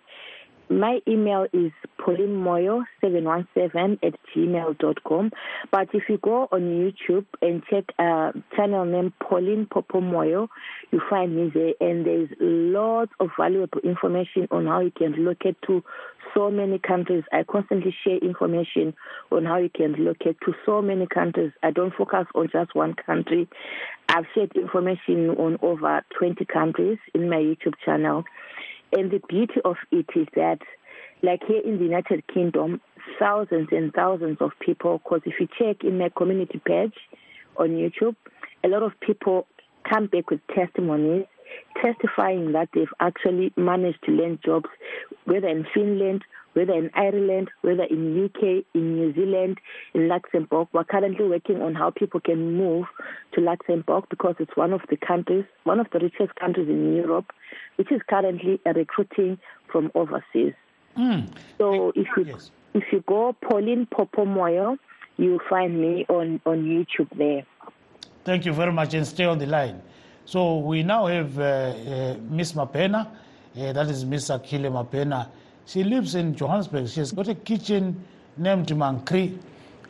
My 0.78 1.00
email 1.06 1.46
is 1.52 1.70
paulinemoyo717 2.00 3.98
at 4.02 4.14
gmail.com. 4.34 5.30
But 5.70 5.88
if 5.92 6.04
you 6.08 6.16
go 6.18 6.48
on 6.50 6.62
YouTube 6.62 7.26
and 7.42 7.62
check 7.68 7.84
uh, 7.98 8.32
channel 8.56 8.86
name 8.86 9.12
Pauline 9.22 9.66
Popomoyo, 9.66 10.48
you 10.90 11.00
find 11.10 11.36
me 11.36 11.50
there. 11.52 11.74
And 11.80 12.06
there's 12.06 12.30
lots 12.40 13.12
of 13.20 13.28
valuable 13.38 13.80
information 13.84 14.48
on 14.50 14.66
how 14.66 14.80
you 14.80 14.92
can 14.92 15.22
locate 15.22 15.56
to 15.66 15.84
so 16.34 16.50
many 16.50 16.78
countries. 16.78 17.24
I 17.32 17.42
constantly 17.42 17.94
share 18.02 18.16
information 18.18 18.94
on 19.30 19.44
how 19.44 19.58
you 19.58 19.68
can 19.68 19.94
locate 20.02 20.38
to 20.46 20.54
so 20.64 20.80
many 20.80 21.06
countries. 21.06 21.52
I 21.62 21.70
don't 21.70 21.92
focus 21.94 22.24
on 22.34 22.48
just 22.50 22.74
one 22.74 22.94
country. 22.94 23.46
I've 24.08 24.24
shared 24.34 24.52
information 24.56 25.30
on 25.30 25.58
over 25.60 26.02
20 26.18 26.44
countries 26.46 26.98
in 27.14 27.28
my 27.28 27.36
YouTube 27.36 27.74
channel. 27.84 28.24
And 28.92 29.10
the 29.10 29.20
beauty 29.28 29.60
of 29.64 29.76
it 29.90 30.06
is 30.14 30.26
that, 30.34 30.58
like 31.22 31.40
here 31.46 31.62
in 31.64 31.78
the 31.78 31.84
United 31.84 32.26
Kingdom, 32.32 32.80
thousands 33.18 33.68
and 33.72 33.92
thousands 33.92 34.38
of 34.40 34.50
people, 34.60 34.98
because 34.98 35.22
if 35.24 35.34
you 35.40 35.48
check 35.58 35.84
in 35.84 35.98
my 35.98 36.10
community 36.16 36.60
page 36.64 36.94
on 37.56 37.70
YouTube, 37.70 38.16
a 38.64 38.68
lot 38.68 38.82
of 38.82 38.92
people 39.00 39.46
come 39.88 40.06
back 40.06 40.30
with 40.30 40.40
testimonies 40.54 41.26
testifying 41.80 42.52
that 42.52 42.68
they've 42.74 42.92
actually 43.00 43.52
managed 43.56 44.02
to 44.04 44.12
land 44.12 44.38
jobs, 44.44 44.68
whether 45.24 45.48
in 45.48 45.66
Finland, 45.74 46.22
whether 46.54 46.72
in 46.72 46.90
Ireland, 46.94 47.50
whether 47.62 47.84
in 47.84 48.24
UK, 48.24 48.64
in 48.74 48.96
New 48.96 49.12
Zealand, 49.14 49.58
in 49.94 50.08
Luxembourg. 50.08 50.68
We're 50.72 50.84
currently 50.84 51.26
working 51.26 51.62
on 51.62 51.74
how 51.74 51.90
people 51.90 52.20
can 52.20 52.56
move 52.56 52.86
to 53.34 53.40
Luxembourg 53.40 54.04
because 54.10 54.36
it's 54.38 54.56
one 54.56 54.72
of 54.72 54.80
the 54.90 54.96
countries, 54.96 55.44
one 55.64 55.80
of 55.80 55.86
the 55.92 55.98
richest 55.98 56.34
countries 56.36 56.68
in 56.68 56.94
Europe, 56.94 57.32
which 57.76 57.90
is 57.90 58.00
currently 58.08 58.60
recruiting 58.64 59.38
from 59.70 59.90
overseas. 59.94 60.54
So 61.58 61.92
if 61.96 62.06
you 62.16 62.24
Yes. 62.26 62.50
if 62.74 62.84
you 62.92 63.02
go 63.06 63.34
Pauline 63.40 63.86
Popomoyo, 63.86 64.78
you'll 65.16 65.40
find 65.48 65.80
me 65.80 66.04
on, 66.08 66.40
on 66.44 66.64
YouTube 66.64 67.08
there. 67.16 67.44
Thank 68.24 68.44
you 68.44 68.52
very 68.52 68.72
much 68.72 68.94
and 68.94 69.06
stay 69.06 69.24
on 69.24 69.38
the 69.38 69.46
line. 69.46 69.80
So 70.24 70.58
we 70.58 70.82
now 70.82 71.06
have 71.06 71.38
uh, 71.38 71.42
uh, 71.42 72.16
Miss 72.30 72.52
Mabena, 72.52 73.08
uh, 73.08 73.72
that 73.72 73.88
is 73.88 74.04
Miss 74.04 74.28
Akile 74.28 74.70
Mapena. 74.70 75.28
She 75.66 75.84
lives 75.84 76.14
in 76.14 76.34
Johannesburg. 76.34 76.88
She's 76.88 77.12
got 77.12 77.28
a 77.28 77.34
kitchen 77.34 78.02
named 78.36 78.68
Mankri. 78.68 79.38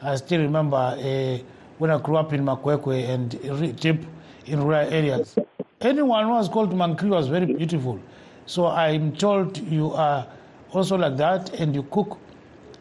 I 0.02 0.16
still 0.16 0.40
remember 0.40 0.76
uh, 0.76 1.38
when 1.78 1.90
I 1.90 1.98
grew 1.98 2.16
up 2.16 2.32
in 2.32 2.44
Makwekwe 2.44 3.08
and 3.08 3.76
deep 3.80 4.04
in 4.46 4.62
rural 4.62 4.88
areas. 4.92 5.36
Anyone 5.80 6.24
who 6.24 6.30
was 6.30 6.48
called 6.48 6.72
Mankri 6.72 7.08
was 7.08 7.28
very 7.28 7.46
beautiful. 7.46 7.98
So 8.46 8.66
I'm 8.66 9.12
told 9.16 9.58
you 9.58 9.92
are 9.92 10.26
also 10.72 10.96
like 10.96 11.16
that 11.16 11.50
and 11.60 11.74
you 11.74 11.84
cook 11.84 12.18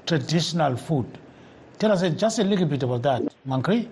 traditional 0.05 0.75
food. 0.75 1.05
Tell 1.79 1.91
us 1.91 2.03
uh, 2.03 2.09
just 2.09 2.39
a 2.39 2.43
little 2.43 2.67
bit 2.67 2.83
about 2.83 3.01
that, 3.03 3.21
Mankri. 3.47 3.87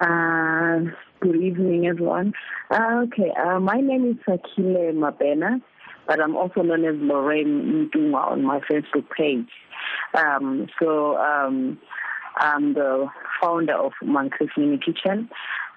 Uh, 0.00 0.90
good 1.20 1.36
evening, 1.36 1.86
everyone. 1.86 2.32
Uh, 2.70 3.04
okay, 3.04 3.30
uh, 3.32 3.60
my 3.60 3.80
name 3.80 4.10
is 4.10 4.16
Sakile 4.26 4.92
Mabena, 4.92 5.60
but 6.06 6.20
I'm 6.20 6.36
also 6.36 6.62
known 6.62 6.84
as 6.84 6.94
Lorraine 6.98 7.90
Mtunga 7.94 8.32
on 8.32 8.44
my 8.44 8.60
Facebook 8.60 9.08
page. 9.16 9.48
Um, 10.14 10.68
so 10.80 11.16
um, 11.16 11.78
I'm 12.36 12.74
the 12.74 13.08
founder 13.40 13.74
of 13.74 13.92
Mankris 14.02 14.50
Mini 14.56 14.78
Kitchen, 14.78 15.28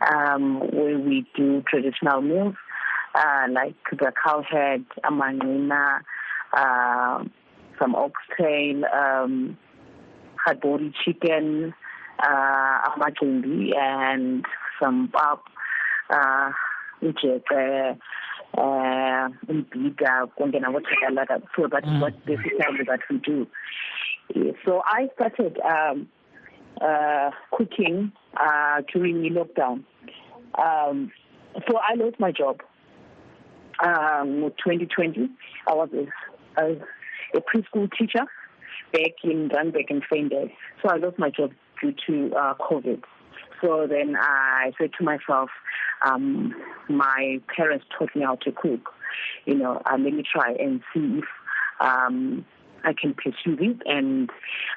um, 0.01 0.59
where 0.71 0.97
we 0.97 1.25
do 1.35 1.63
traditional 1.69 2.21
meals 2.21 2.55
uh, 3.17 3.47
like 3.51 3.75
the 3.91 4.11
cowhead, 4.25 4.85
amanina, 5.03 6.01
uh, 6.53 7.23
some 7.79 7.95
oxtail, 7.95 8.83
um, 8.93 9.57
hard 10.43 10.61
body 10.61 10.93
chicken, 11.03 11.73
uh, 12.19 12.89
amagimbi, 12.91 13.75
and 13.75 14.45
some 14.81 15.11
pap, 15.13 15.39
uh, 16.09 16.51
ujeke, 17.01 17.51
uh, 17.51 17.95
konke 20.39 20.59
nabochakalaka. 20.59 21.41
So 21.55 21.67
that 21.67 21.83
is 21.83 22.01
what 22.01 22.25
basically 22.25 22.85
that 22.87 22.99
we 23.09 23.17
do. 23.17 23.47
So 24.65 24.81
I 24.85 25.09
started 25.15 25.57
um, 25.59 26.07
uh, 26.81 27.31
cooking 27.51 28.11
uh, 28.35 28.81
during 28.93 29.21
the 29.21 29.29
lockdown. 29.29 29.83
Um, 30.57 31.11
so 31.67 31.77
I 31.77 31.95
lost 31.95 32.19
my 32.19 32.31
job. 32.31 32.61
Um, 33.83 34.51
2020, 34.63 35.29
I 35.67 35.73
was 35.73 35.89
a, 35.93 36.61
a, 36.61 36.71
a 37.35 37.41
preschool 37.41 37.89
teacher 37.97 38.25
back 38.91 39.11
in 39.23 39.49
Randburg 39.49 39.85
and 39.89 40.03
Feinberg. 40.11 40.49
So 40.81 40.89
I 40.89 40.97
lost 40.97 41.19
my 41.19 41.29
job 41.29 41.51
due 41.81 41.93
to 42.07 42.35
uh, 42.35 42.53
COVID. 42.55 43.03
So 43.61 43.87
then 43.87 44.15
I 44.19 44.71
said 44.77 44.91
to 44.97 45.03
myself, 45.03 45.49
um, 46.05 46.53
my 46.89 47.39
parents 47.55 47.85
taught 47.97 48.15
me 48.15 48.23
how 48.23 48.35
to 48.35 48.51
cook. 48.51 48.93
You 49.45 49.55
know, 49.55 49.81
uh, 49.85 49.97
let 49.97 50.13
me 50.13 50.23
try 50.23 50.53
and 50.53 50.81
see 50.93 51.19
if 51.19 51.25
um, 51.79 52.45
I 52.87 52.93
can 52.93 53.13
pursue 53.13 53.57
it 53.59 53.81
and 53.85 54.29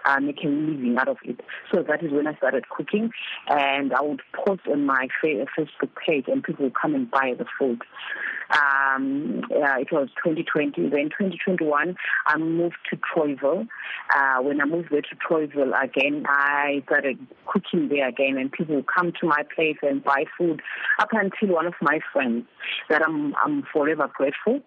uh, 0.04 0.18
make 0.18 0.42
a 0.42 0.48
living 0.48 0.96
out 0.98 1.06
of 1.06 1.18
it. 1.22 1.40
So 1.72 1.84
that 1.84 2.02
is 2.02 2.10
when 2.10 2.26
I 2.26 2.34
started 2.34 2.68
cooking, 2.68 3.10
and 3.46 3.92
I 3.94 4.02
would 4.02 4.20
post 4.34 4.62
on 4.68 4.84
my 4.84 5.06
Facebook 5.24 5.90
page, 6.04 6.24
and 6.26 6.42
people 6.42 6.64
would 6.64 6.74
come 6.74 6.96
and 6.96 7.08
buy 7.08 7.34
the 7.38 7.46
food. 7.56 7.82
Um, 8.50 9.42
it 9.50 9.92
was 9.92 10.08
2020. 10.24 10.88
Then 10.90 11.10
2021, 11.10 11.94
I 12.26 12.38
moved 12.38 12.74
to 12.90 12.96
Troyeville. 12.96 13.68
Uh, 14.12 14.42
when 14.42 14.60
I 14.60 14.64
moved 14.64 14.88
there 14.90 15.02
to 15.02 15.16
Troyeville 15.16 15.72
again, 15.80 16.24
I 16.28 16.82
started 16.86 17.18
cooking 17.46 17.88
there 17.90 18.08
again, 18.08 18.36
and 18.38 18.50
people 18.50 18.74
would 18.74 18.88
come 18.92 19.12
to 19.20 19.26
my 19.26 19.44
place 19.54 19.76
and 19.82 20.02
buy 20.02 20.24
food. 20.36 20.62
Up 20.98 21.10
until 21.12 21.54
one 21.54 21.66
of 21.66 21.74
my 21.80 22.00
friends 22.12 22.44
that 22.88 23.02
I'm 23.06 23.34
I'm 23.44 23.62
forever 23.72 24.10
grateful. 24.12 24.60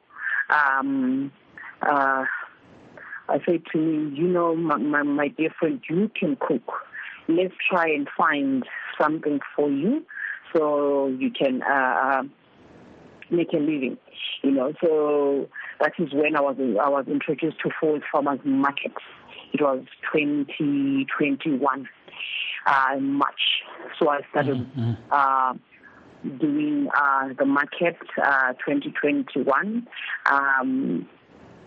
Um, 0.50 1.32
uh, 1.82 2.24
I 3.30 3.39
said 3.46 3.63
to 3.72 3.77
me, 3.77 4.15
you 4.15 4.27
know, 4.27 4.56
my, 4.56 4.77
my, 4.77 5.03
my 5.03 5.27
dear 5.30 5.50
friend, 5.58 5.82
you 5.89 6.12
can 6.18 6.36
cook. 6.36 6.72
Let's 7.27 7.53
try 7.70 7.88
and 7.88 8.08
find 8.18 8.63
something 9.00 9.39
for 9.56 9.70
you 9.70 10.06
so 10.53 11.08
you 11.08 11.32
can 11.32 11.62
uh, 11.63 12.24
make 13.32 13.53
a 13.53 13.58
living. 13.58 13.98
You 14.42 14.51
know, 14.51 14.74
so 14.82 15.48
that 15.80 15.94
is 15.98 16.13
when 16.13 16.36
I 16.36 16.42
was 16.42 16.58
I 16.60 16.89
was 16.89 17.06
introduced 17.08 17.60
to 17.62 17.70
Forest 17.80 18.06
Farmers 18.12 18.39
Market. 18.44 18.92
It 19.53 19.62
was 19.62 19.86
2021 20.12 21.88
uh, 22.65 23.00
March. 23.00 23.42
So 24.00 24.10
I 24.10 24.20
started 24.32 24.68
uh, 25.12 25.53
doing 26.39 26.89
uh, 26.96 27.30
the 27.38 27.46
market 27.46 27.98
uh, 28.22 28.53
2021. 28.53 29.88
Um, 30.25 31.08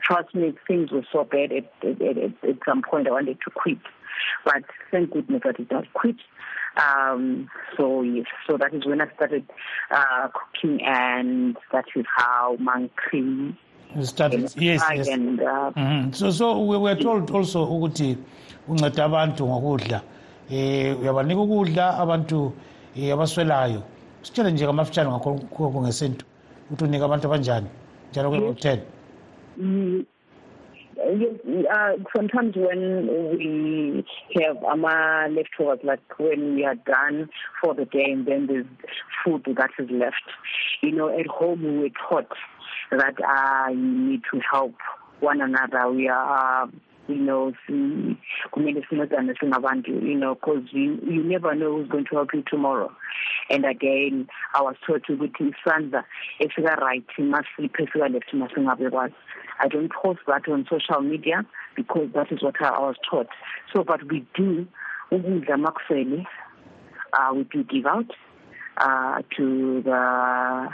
trust 0.06 0.34
me, 0.34 0.54
things 0.66 0.90
were 0.92 1.04
so 1.12 1.25
bad 1.25 1.52
at, 1.52 1.70
at, 1.82 2.00
at, 2.02 2.18
at 2.18 2.56
some 2.64 2.82
point 2.82 3.08
I 3.08 3.12
wanted 3.12 3.38
to 3.44 3.50
quit. 3.50 3.78
But 4.44 4.64
thank 4.90 5.10
goodness 5.10 5.42
that 5.44 5.54
I 5.54 5.58
did 5.58 5.70
not 5.70 5.92
quit. 5.92 6.16
Um, 6.76 7.48
so 7.76 8.02
yes, 8.02 8.26
so 8.46 8.58
that 8.58 8.75
is 8.75 8.84
when 8.84 9.00
I 9.00 9.12
started 9.14 9.44
uh, 9.90 10.28
cooking, 10.28 10.84
and 10.84 11.56
that 11.72 11.86
is 11.94 12.04
how 12.14 12.58
Mankri 12.60 13.56
started. 14.02 14.52
Yes, 14.56 14.84
yes. 14.92 15.08
And, 15.08 15.40
uh, 15.40 15.72
mm-hmm. 15.75 16.12
So, 16.12 16.30
so 16.30 16.60
we 16.64 16.76
were 16.76 16.94
told 16.94 17.30
also 17.30 17.66
ukuthi 17.66 18.16
unceda 18.68 19.04
abantu 19.04 19.46
ngokudla. 19.46 20.02
Eh, 20.50 21.00
uyabanika 21.00 21.40
ukudla 21.40 21.98
abantu 21.98 22.52
eh, 22.96 23.12
abaswelayo. 23.12 23.82
Sitshele 24.22 24.50
nje 24.50 24.64
ngamafitshane 24.64 25.10
ngakho 25.10 25.80
ngesintu 25.82 26.25
ukuthi 26.70 26.84
unika 26.84 27.04
abantu 27.04 27.26
abanjani 27.26 27.66
njalo 28.10 28.30
kwe 28.30 28.38
10. 28.38 28.78
Uh, 30.98 31.92
sometimes 32.14 32.56
when 32.56 33.06
we 33.38 34.04
have 34.42 34.56
ama 34.64 35.28
leftovers, 35.30 35.78
like 35.84 36.00
when 36.18 36.54
we 36.54 36.64
are 36.64 36.75
done 36.75 37.28
for 37.62 37.75
the 37.75 37.84
day 37.84 38.06
and 38.12 38.26
then 38.26 38.46
there's 38.46 38.66
food 39.22 39.44
that 39.58 39.70
is 39.78 39.90
left, 39.90 40.25
you 40.82 40.92
know, 40.92 41.08
at 41.08 41.26
home 41.26 41.62
we 41.62 41.78
were 41.78 41.90
taught 42.08 42.32
that 42.90 43.14
uh, 43.22 43.70
you 43.70 44.10
need 44.10 44.22
to 44.32 44.40
help 44.50 44.75
one 45.20 45.40
another. 45.40 45.90
We 45.90 46.08
are, 46.08 46.68
you 47.08 47.16
know, 47.16 47.52
kumele 47.68 48.82
sincedane 48.88 49.34
singabantu, 49.38 50.02
you 50.02 50.14
know, 50.14 50.34
because 50.34 50.64
you, 50.72 50.98
you 51.04 51.22
never 51.22 51.54
know 51.54 51.76
who's 51.76 51.88
going 51.88 52.04
to 52.04 52.16
help 52.16 52.34
you 52.34 52.42
tomorrow. 52.48 52.90
And 53.50 53.64
again, 53.64 54.28
I 54.54 54.62
was 54.62 54.76
taught 54.86 55.08
ukuthi 55.08 55.54
isandla 55.54 56.04
esika 56.40 56.76
right 56.76 57.04
esika 57.18 58.12
left 58.12 58.32
masingabekwazi. 58.32 59.14
I 59.58 59.68
don't 59.68 59.92
post 59.92 60.20
that 60.26 60.48
on 60.48 60.66
social 60.70 61.00
media 61.00 61.44
because 61.75 62.08
that 62.14 62.30
is 62.30 62.42
what 62.42 62.60
I 62.60 62.78
was 62.78 62.96
taught. 63.08 63.28
So, 63.72 63.84
but 63.84 64.02
we 64.10 64.26
do. 64.34 64.66
Uh, 65.12 65.16
we 67.32 67.44
do 67.44 67.64
give 67.64 67.86
out 67.86 68.10
uh, 68.78 69.22
to 69.36 69.82
the 69.82 70.68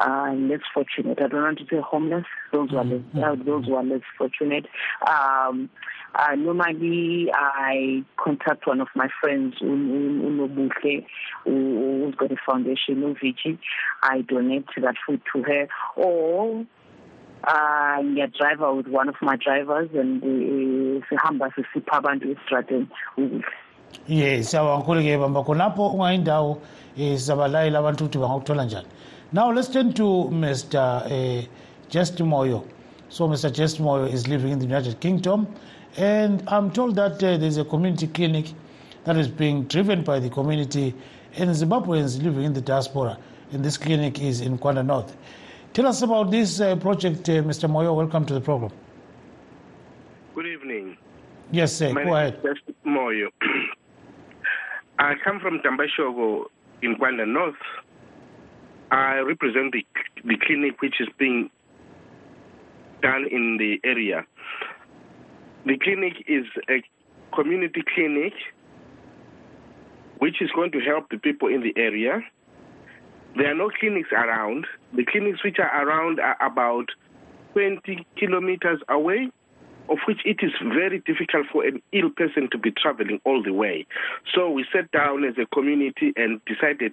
uh, 0.00 0.32
less 0.34 0.60
fortunate. 0.72 1.18
I 1.20 1.28
don't 1.28 1.42
want 1.42 1.58
to 1.58 1.64
say 1.70 1.80
homeless. 1.80 2.24
Those 2.52 2.70
who 2.70 2.78
are 2.78 2.84
less, 2.84 3.00
uh, 3.14 3.34
those 3.44 3.66
who 3.66 3.74
are 3.74 3.84
less 3.84 4.00
fortunate. 4.16 4.66
Um, 5.06 5.70
uh, 6.14 6.34
normally, 6.34 7.30
I 7.32 8.02
contact 8.16 8.66
one 8.66 8.80
of 8.80 8.88
my 8.96 9.08
friends, 9.20 9.54
Unobuhle, 9.62 11.06
who's 11.44 12.14
got 12.16 12.32
a 12.32 12.36
foundation, 12.44 12.96
Uviji. 12.96 13.58
I 14.02 14.22
donate 14.22 14.66
that 14.80 14.96
food 15.06 15.20
to 15.32 15.42
her, 15.42 15.68
or 15.96 16.64
uh 17.44 18.02
ngiyadriver 18.02 18.76
with 18.76 18.86
one 18.88 19.08
of 19.08 19.14
my 19.22 19.34
drivers 19.36 19.88
and 19.94 20.22
sihamba 21.08 21.50
sisipha 21.54 21.92
abantu 21.92 22.30
esitrateni 22.30 22.86
ukudla 23.16 23.52
yes 24.08 24.50
siyabonga 24.50 25.02
ke 25.02 25.16
bamba 25.16 25.42
khonapho 25.42 25.88
ungayindawo 25.88 26.50
um 26.50 26.60
sizabalayela 26.96 27.78
abantu 27.78 28.04
ukuthi 28.04 28.18
bangakuthola 28.18 28.64
njani 28.64 28.88
now 29.32 29.50
let's 29.50 29.68
turn 29.68 29.92
to 29.92 30.02
mr 30.32 30.76
uh, 30.76 31.46
just 31.88 32.16
moyo 32.18 32.66
so 33.08 33.28
mr 33.28 33.52
just 33.52 33.80
moyo 33.80 34.10
is 34.12 34.26
living 34.28 34.52
in 34.52 34.58
the 34.58 34.66
united 34.66 34.98
kingdom 35.00 35.46
and 35.96 36.42
i'm 36.48 36.70
told 36.70 36.94
that 36.96 37.22
uh, 37.22 37.36
there's 37.36 37.56
a 37.56 37.64
community 37.64 38.06
clinic 38.06 38.46
that 39.04 39.16
is 39.16 39.28
being 39.28 39.64
driven 39.64 40.02
by 40.02 40.18
the 40.18 40.30
community 40.30 40.94
and 41.36 41.50
zimbabweans 41.50 42.22
living 42.22 42.44
in 42.44 42.52
the 42.52 42.60
diaspora 42.60 43.18
and 43.52 43.64
this 43.64 43.76
clinic 43.76 44.20
is 44.20 44.40
in 44.40 44.56
Gwanda 44.56 44.84
North 44.86 45.16
Tell 45.72 45.86
us 45.86 46.02
about 46.02 46.32
this 46.32 46.60
uh, 46.60 46.74
project, 46.74 47.28
uh, 47.28 47.42
Mr. 47.42 47.70
Moyo. 47.70 47.94
Welcome 47.94 48.26
to 48.26 48.34
the 48.34 48.40
program. 48.40 48.72
Good 50.34 50.46
evening. 50.46 50.96
Yes, 51.52 51.72
sir. 51.72 51.92
My 51.92 52.02
Go 52.02 52.16
ahead. 52.16 52.42
Moyo. 52.84 53.28
I 54.98 55.14
come 55.22 55.38
from 55.38 55.60
Dambashoko 55.60 56.46
in 56.82 56.96
Gwanda 56.96 57.24
North. 57.24 57.54
I 58.90 59.18
represent 59.18 59.72
the, 59.72 59.84
the 60.24 60.36
clinic 60.46 60.80
which 60.80 61.00
is 61.00 61.08
being 61.18 61.50
done 63.02 63.26
in 63.30 63.56
the 63.58 63.80
area. 63.84 64.26
The 65.66 65.78
clinic 65.78 66.24
is 66.26 66.46
a 66.68 66.82
community 67.34 67.82
clinic 67.94 68.32
which 70.18 70.42
is 70.42 70.50
going 70.54 70.72
to 70.72 70.80
help 70.80 71.08
the 71.10 71.18
people 71.18 71.48
in 71.48 71.62
the 71.62 71.72
area 71.76 72.22
there 73.36 73.50
are 73.50 73.54
no 73.54 73.70
clinics 73.78 74.10
around. 74.12 74.66
The 74.94 75.04
clinics 75.04 75.44
which 75.44 75.58
are 75.58 75.86
around 75.86 76.20
are 76.20 76.36
about 76.44 76.86
20 77.52 78.06
kilometers 78.16 78.80
away, 78.88 79.30
of 79.88 79.98
which 80.06 80.20
it 80.24 80.38
is 80.42 80.52
very 80.62 80.98
difficult 81.00 81.46
for 81.52 81.64
an 81.64 81.80
ill 81.92 82.10
person 82.10 82.48
to 82.50 82.58
be 82.58 82.72
traveling 82.72 83.20
all 83.24 83.42
the 83.42 83.52
way. 83.52 83.86
So 84.34 84.50
we 84.50 84.64
sat 84.72 84.90
down 84.90 85.24
as 85.24 85.34
a 85.38 85.46
community 85.54 86.12
and 86.16 86.40
decided 86.44 86.92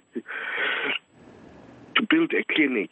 to 1.98 2.06
build 2.08 2.32
a 2.32 2.44
clinic. 2.54 2.90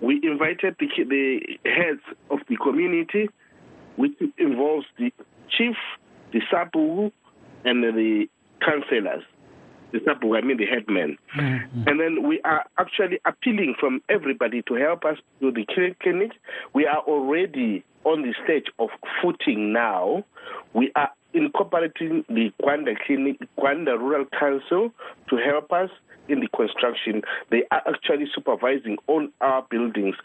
We 0.00 0.20
invited 0.22 0.76
the, 0.78 0.88
the 1.04 1.40
heads 1.64 2.00
of 2.30 2.38
the 2.48 2.56
community, 2.56 3.28
which 3.96 4.12
involves 4.38 4.86
the 4.98 5.12
chief, 5.50 5.76
the 6.32 6.40
sabu, 6.50 7.10
and 7.64 7.82
the 7.82 8.26
councillors 8.60 9.22
the 9.92 10.00
sabu, 10.04 10.36
I 10.36 10.40
mean 10.40 10.56
the 10.56 10.66
headman. 10.66 11.16
Mm-hmm. 11.38 11.88
And 11.88 12.00
then 12.00 12.28
we 12.28 12.40
are 12.42 12.64
actually 12.78 13.20
appealing 13.24 13.74
from 13.78 14.02
everybody 14.08 14.62
to 14.62 14.74
help 14.74 15.04
us 15.04 15.18
do 15.40 15.52
the 15.52 15.64
clinic. 16.02 16.32
We 16.74 16.86
are 16.86 16.98
already 16.98 17.84
on 18.04 18.22
the 18.22 18.34
stage 18.44 18.66
of 18.78 18.88
footing 19.20 19.72
now. 19.72 20.24
We 20.74 20.92
are 20.96 21.10
incorporating 21.34 22.24
the 22.28 22.52
Kwanda 22.62 22.96
Clinic, 23.06 23.36
Gwanda 23.58 23.98
Rural 23.98 24.26
Council 24.38 24.92
to 25.28 25.36
help 25.36 25.72
us 25.72 25.90
in 26.28 26.40
the 26.40 26.48
construction. 26.48 27.22
They 27.50 27.64
are 27.70 27.82
actually 27.86 28.26
supervising 28.34 28.98
all 29.06 29.26
our 29.40 29.62
buildings, 29.70 30.16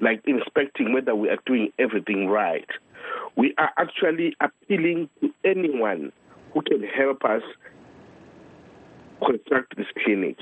like 0.00 0.22
inspecting 0.26 0.92
whether 0.92 1.14
we 1.14 1.28
are 1.28 1.38
doing 1.46 1.72
everything 1.78 2.28
right. 2.28 2.68
We 3.36 3.54
are 3.58 3.70
actually 3.78 4.36
appealing 4.40 5.08
to 5.20 5.32
anyone 5.44 6.12
who 6.52 6.62
can 6.62 6.82
help 6.82 7.24
us 7.24 7.42
construct 9.24 9.76
this 9.76 9.86
clinic. 10.04 10.36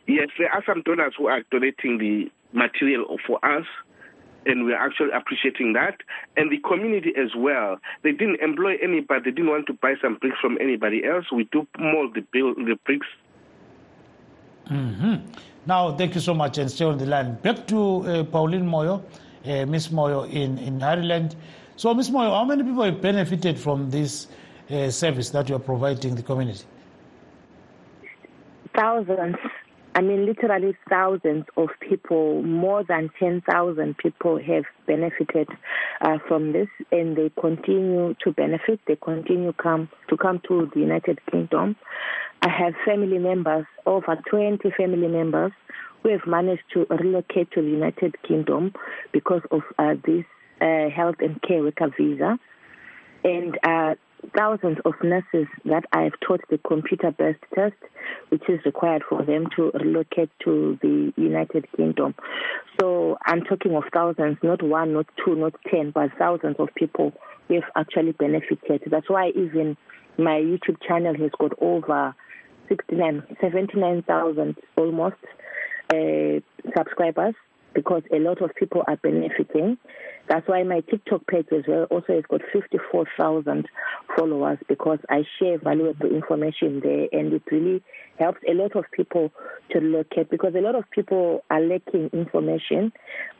Yes, 0.07 0.29
there 0.37 0.49
are 0.51 0.63
some 0.65 0.81
donors 0.81 1.13
who 1.17 1.27
are 1.27 1.41
donating 1.51 1.97
the 1.97 2.31
material 2.51 3.17
for 3.25 3.43
us 3.45 3.65
and 4.45 4.65
we're 4.65 4.75
actually 4.75 5.11
appreciating 5.11 5.73
that. 5.73 5.97
And 6.35 6.51
the 6.51 6.57
community 6.67 7.13
as 7.15 7.29
well. 7.37 7.77
They 8.03 8.11
didn't 8.11 8.41
employ 8.41 8.75
anybody. 8.83 9.21
They 9.25 9.31
didn't 9.31 9.49
want 9.49 9.67
to 9.67 9.73
buy 9.73 9.93
some 10.01 10.15
bricks 10.15 10.37
from 10.41 10.57
anybody 10.59 11.03
else. 11.05 11.25
We 11.31 11.47
do 11.51 11.65
mold 11.79 12.15
the, 12.15 12.21
bill, 12.33 12.53
the 12.55 12.77
bricks. 12.85 13.07
Mm-hmm. 14.69 15.15
Now, 15.65 15.95
thank 15.95 16.15
you 16.15 16.21
so 16.21 16.33
much 16.33 16.57
and 16.57 16.69
stay 16.69 16.85
on 16.85 16.97
the 16.97 17.05
line. 17.05 17.35
Back 17.35 17.67
to 17.67 18.05
uh, 18.05 18.23
Pauline 18.23 18.65
Moyo, 18.65 19.03
uh, 19.45 19.65
Miss 19.65 19.87
Moyo 19.89 20.29
in, 20.29 20.57
in 20.57 20.81
Ireland. 20.81 21.35
So, 21.75 21.93
Miss 21.93 22.09
Moyo, 22.09 22.29
how 22.29 22.45
many 22.45 22.63
people 22.63 22.83
have 22.83 23.01
benefited 23.01 23.59
from 23.59 23.89
this 23.89 24.27
uh, 24.69 24.89
service 24.89 25.29
that 25.31 25.49
you 25.49 25.55
are 25.55 25.59
providing 25.59 26.15
the 26.15 26.23
community? 26.23 26.65
Thousands. 28.75 29.35
I 29.95 30.01
mean, 30.01 30.25
literally 30.25 30.75
thousands 30.89 31.45
of 31.55 31.69
people, 31.79 32.41
more 32.41 32.83
than 32.83 33.11
10,000 33.19 33.97
people 33.97 34.39
have 34.39 34.63
benefited 34.87 35.47
uh, 36.01 36.17
from 36.27 36.51
this, 36.51 36.67
and 36.91 37.15
they 37.15 37.31
continue 37.39 38.15
to 38.23 38.31
benefit. 38.31 38.79
They 38.87 38.95
continue 38.95 39.53
come 39.53 39.89
to 40.09 40.17
come 40.17 40.41
to 40.47 40.69
the 40.73 40.79
United 40.79 41.19
Kingdom. 41.29 41.75
I 42.41 42.49
have 42.49 42.73
family 42.85 43.19
members, 43.19 43.65
over 43.85 44.17
20 44.29 44.67
family 44.75 45.07
members, 45.07 45.51
who 46.01 46.09
have 46.09 46.25
managed 46.25 46.63
to 46.73 46.87
relocate 46.89 47.51
to 47.51 47.61
the 47.61 47.69
United 47.69 48.15
Kingdom 48.27 48.73
because 49.11 49.41
of 49.51 49.61
uh, 49.77 49.93
this 50.05 50.25
uh, 50.59 50.89
health 50.89 51.15
and 51.19 51.39
care 51.43 51.61
worker 51.61 51.91
visa. 51.97 52.39
And 53.23 53.57
uh, 53.63 53.93
thousands 54.35 54.77
of 54.85 54.93
nurses 55.03 55.47
that 55.65 55.83
I 55.91 56.03
have 56.03 56.13
taught 56.25 56.41
the 56.49 56.57
computer 56.57 57.11
based 57.11 57.43
test, 57.53 57.75
which 58.29 58.43
is 58.49 58.59
required 58.65 59.03
for 59.07 59.23
them 59.23 59.47
to 59.55 59.71
relocate 59.73 60.29
to 60.45 60.77
the 60.81 61.13
United 61.17 61.65
Kingdom. 61.75 62.15
So 62.79 63.17
I'm 63.25 63.43
talking 63.43 63.75
of 63.75 63.83
thousands, 63.93 64.37
not 64.43 64.61
one, 64.61 64.93
not 64.93 65.07
two, 65.23 65.35
not 65.35 65.53
ten, 65.69 65.91
but 65.91 66.09
thousands 66.17 66.55
of 66.59 66.69
people 66.75 67.13
who 67.47 67.55
have 67.55 67.63
actually 67.75 68.13
benefited. 68.13 68.83
That's 68.89 69.09
why 69.09 69.29
even 69.29 69.77
my 70.17 70.39
YouTube 70.39 70.77
channel 70.87 71.15
has 71.17 71.31
got 71.39 71.53
over 71.61 72.15
69, 72.69 73.23
79,000 73.41 74.55
almost 74.77 75.15
uh, 75.93 76.39
subscribers 76.75 77.35
because 77.73 78.03
a 78.13 78.19
lot 78.19 78.41
of 78.41 78.51
people 78.55 78.83
are 78.87 78.97
benefiting. 78.97 79.77
That's 80.29 80.47
why 80.47 80.63
my 80.63 80.81
TikTok 80.81 81.27
page 81.27 81.47
as 81.51 81.63
well 81.67 81.83
also 81.85 82.13
has 82.13 82.23
got 82.29 82.41
54,000 82.53 83.67
followers 84.17 84.57
because 84.67 84.99
I 85.09 85.23
share 85.39 85.57
valuable 85.57 86.07
information 86.07 86.81
there 86.83 87.07
and 87.11 87.33
it 87.33 87.43
really 87.51 87.81
helps 88.19 88.39
a 88.47 88.53
lot 88.53 88.75
of 88.75 88.85
people 88.91 89.31
to 89.71 89.79
locate 89.79 90.29
because 90.29 90.53
a 90.55 90.61
lot 90.61 90.75
of 90.75 90.89
people 90.91 91.43
are 91.49 91.61
lacking 91.61 92.09
information 92.13 92.91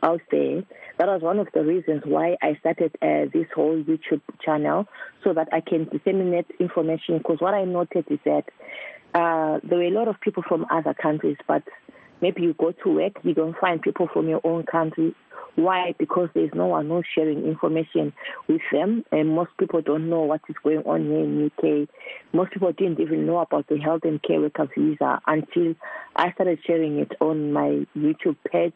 out 0.02 0.20
there. 0.30 0.62
That 0.98 1.08
was 1.08 1.22
one 1.22 1.38
of 1.38 1.48
the 1.54 1.64
reasons 1.64 2.02
why 2.04 2.36
I 2.42 2.56
started 2.60 2.96
uh, 3.02 3.30
this 3.32 3.46
whole 3.54 3.82
YouTube 3.82 4.22
channel 4.44 4.86
so 5.22 5.32
that 5.34 5.48
I 5.52 5.60
can 5.60 5.84
disseminate 5.84 6.46
information 6.58 7.18
because 7.18 7.38
what 7.40 7.54
I 7.54 7.64
noted 7.64 8.06
is 8.10 8.18
that 8.24 8.44
uh, 9.14 9.60
there 9.62 9.78
were 9.78 9.84
a 9.84 9.90
lot 9.90 10.08
of 10.08 10.20
people 10.20 10.42
from 10.48 10.66
other 10.70 10.92
countries, 10.92 11.36
but 11.46 11.62
maybe 12.24 12.40
you 12.40 12.54
go 12.54 12.72
to 12.72 12.88
work, 12.88 13.12
you 13.22 13.34
don't 13.34 13.54
find 13.58 13.82
people 13.82 14.08
from 14.10 14.30
your 14.30 14.40
own 14.44 14.64
country. 14.64 15.14
Why? 15.56 15.94
Because 15.98 16.30
there's 16.34 16.54
no 16.54 16.66
one 16.68 16.88
who's 16.88 17.04
sharing 17.14 17.44
information 17.44 18.14
with 18.48 18.62
them, 18.72 19.04
and 19.12 19.28
most 19.28 19.50
people 19.58 19.82
don't 19.82 20.08
know 20.08 20.22
what 20.22 20.40
is 20.48 20.56
going 20.64 20.78
on 20.78 21.04
here 21.04 21.20
in 21.20 21.50
UK. 21.50 21.86
Most 22.32 22.52
people 22.52 22.72
didn't 22.72 22.98
even 22.98 23.26
know 23.26 23.40
about 23.40 23.68
the 23.68 23.78
health 23.78 24.04
and 24.04 24.22
care 24.22 24.40
worker 24.40 24.66
visa 24.74 25.20
until 25.26 25.74
I 26.16 26.32
started 26.32 26.60
sharing 26.66 26.98
it 26.98 27.12
on 27.20 27.52
my 27.52 27.86
YouTube 27.94 28.38
page. 28.50 28.72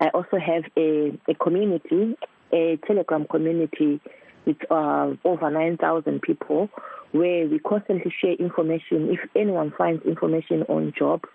I 0.00 0.08
also 0.08 0.38
have 0.38 0.64
a, 0.76 1.16
a 1.28 1.34
community, 1.34 2.16
a 2.52 2.76
Telegram 2.88 3.24
community 3.30 4.00
with 4.46 4.58
uh, 4.68 5.12
over 5.24 5.48
9,000 5.48 6.22
people 6.22 6.68
where 7.12 7.46
we 7.46 7.60
constantly 7.60 8.12
share 8.20 8.34
information. 8.34 9.10
If 9.10 9.20
anyone 9.36 9.72
finds 9.78 10.04
information 10.04 10.62
on 10.64 10.92
jobs, 10.98 11.28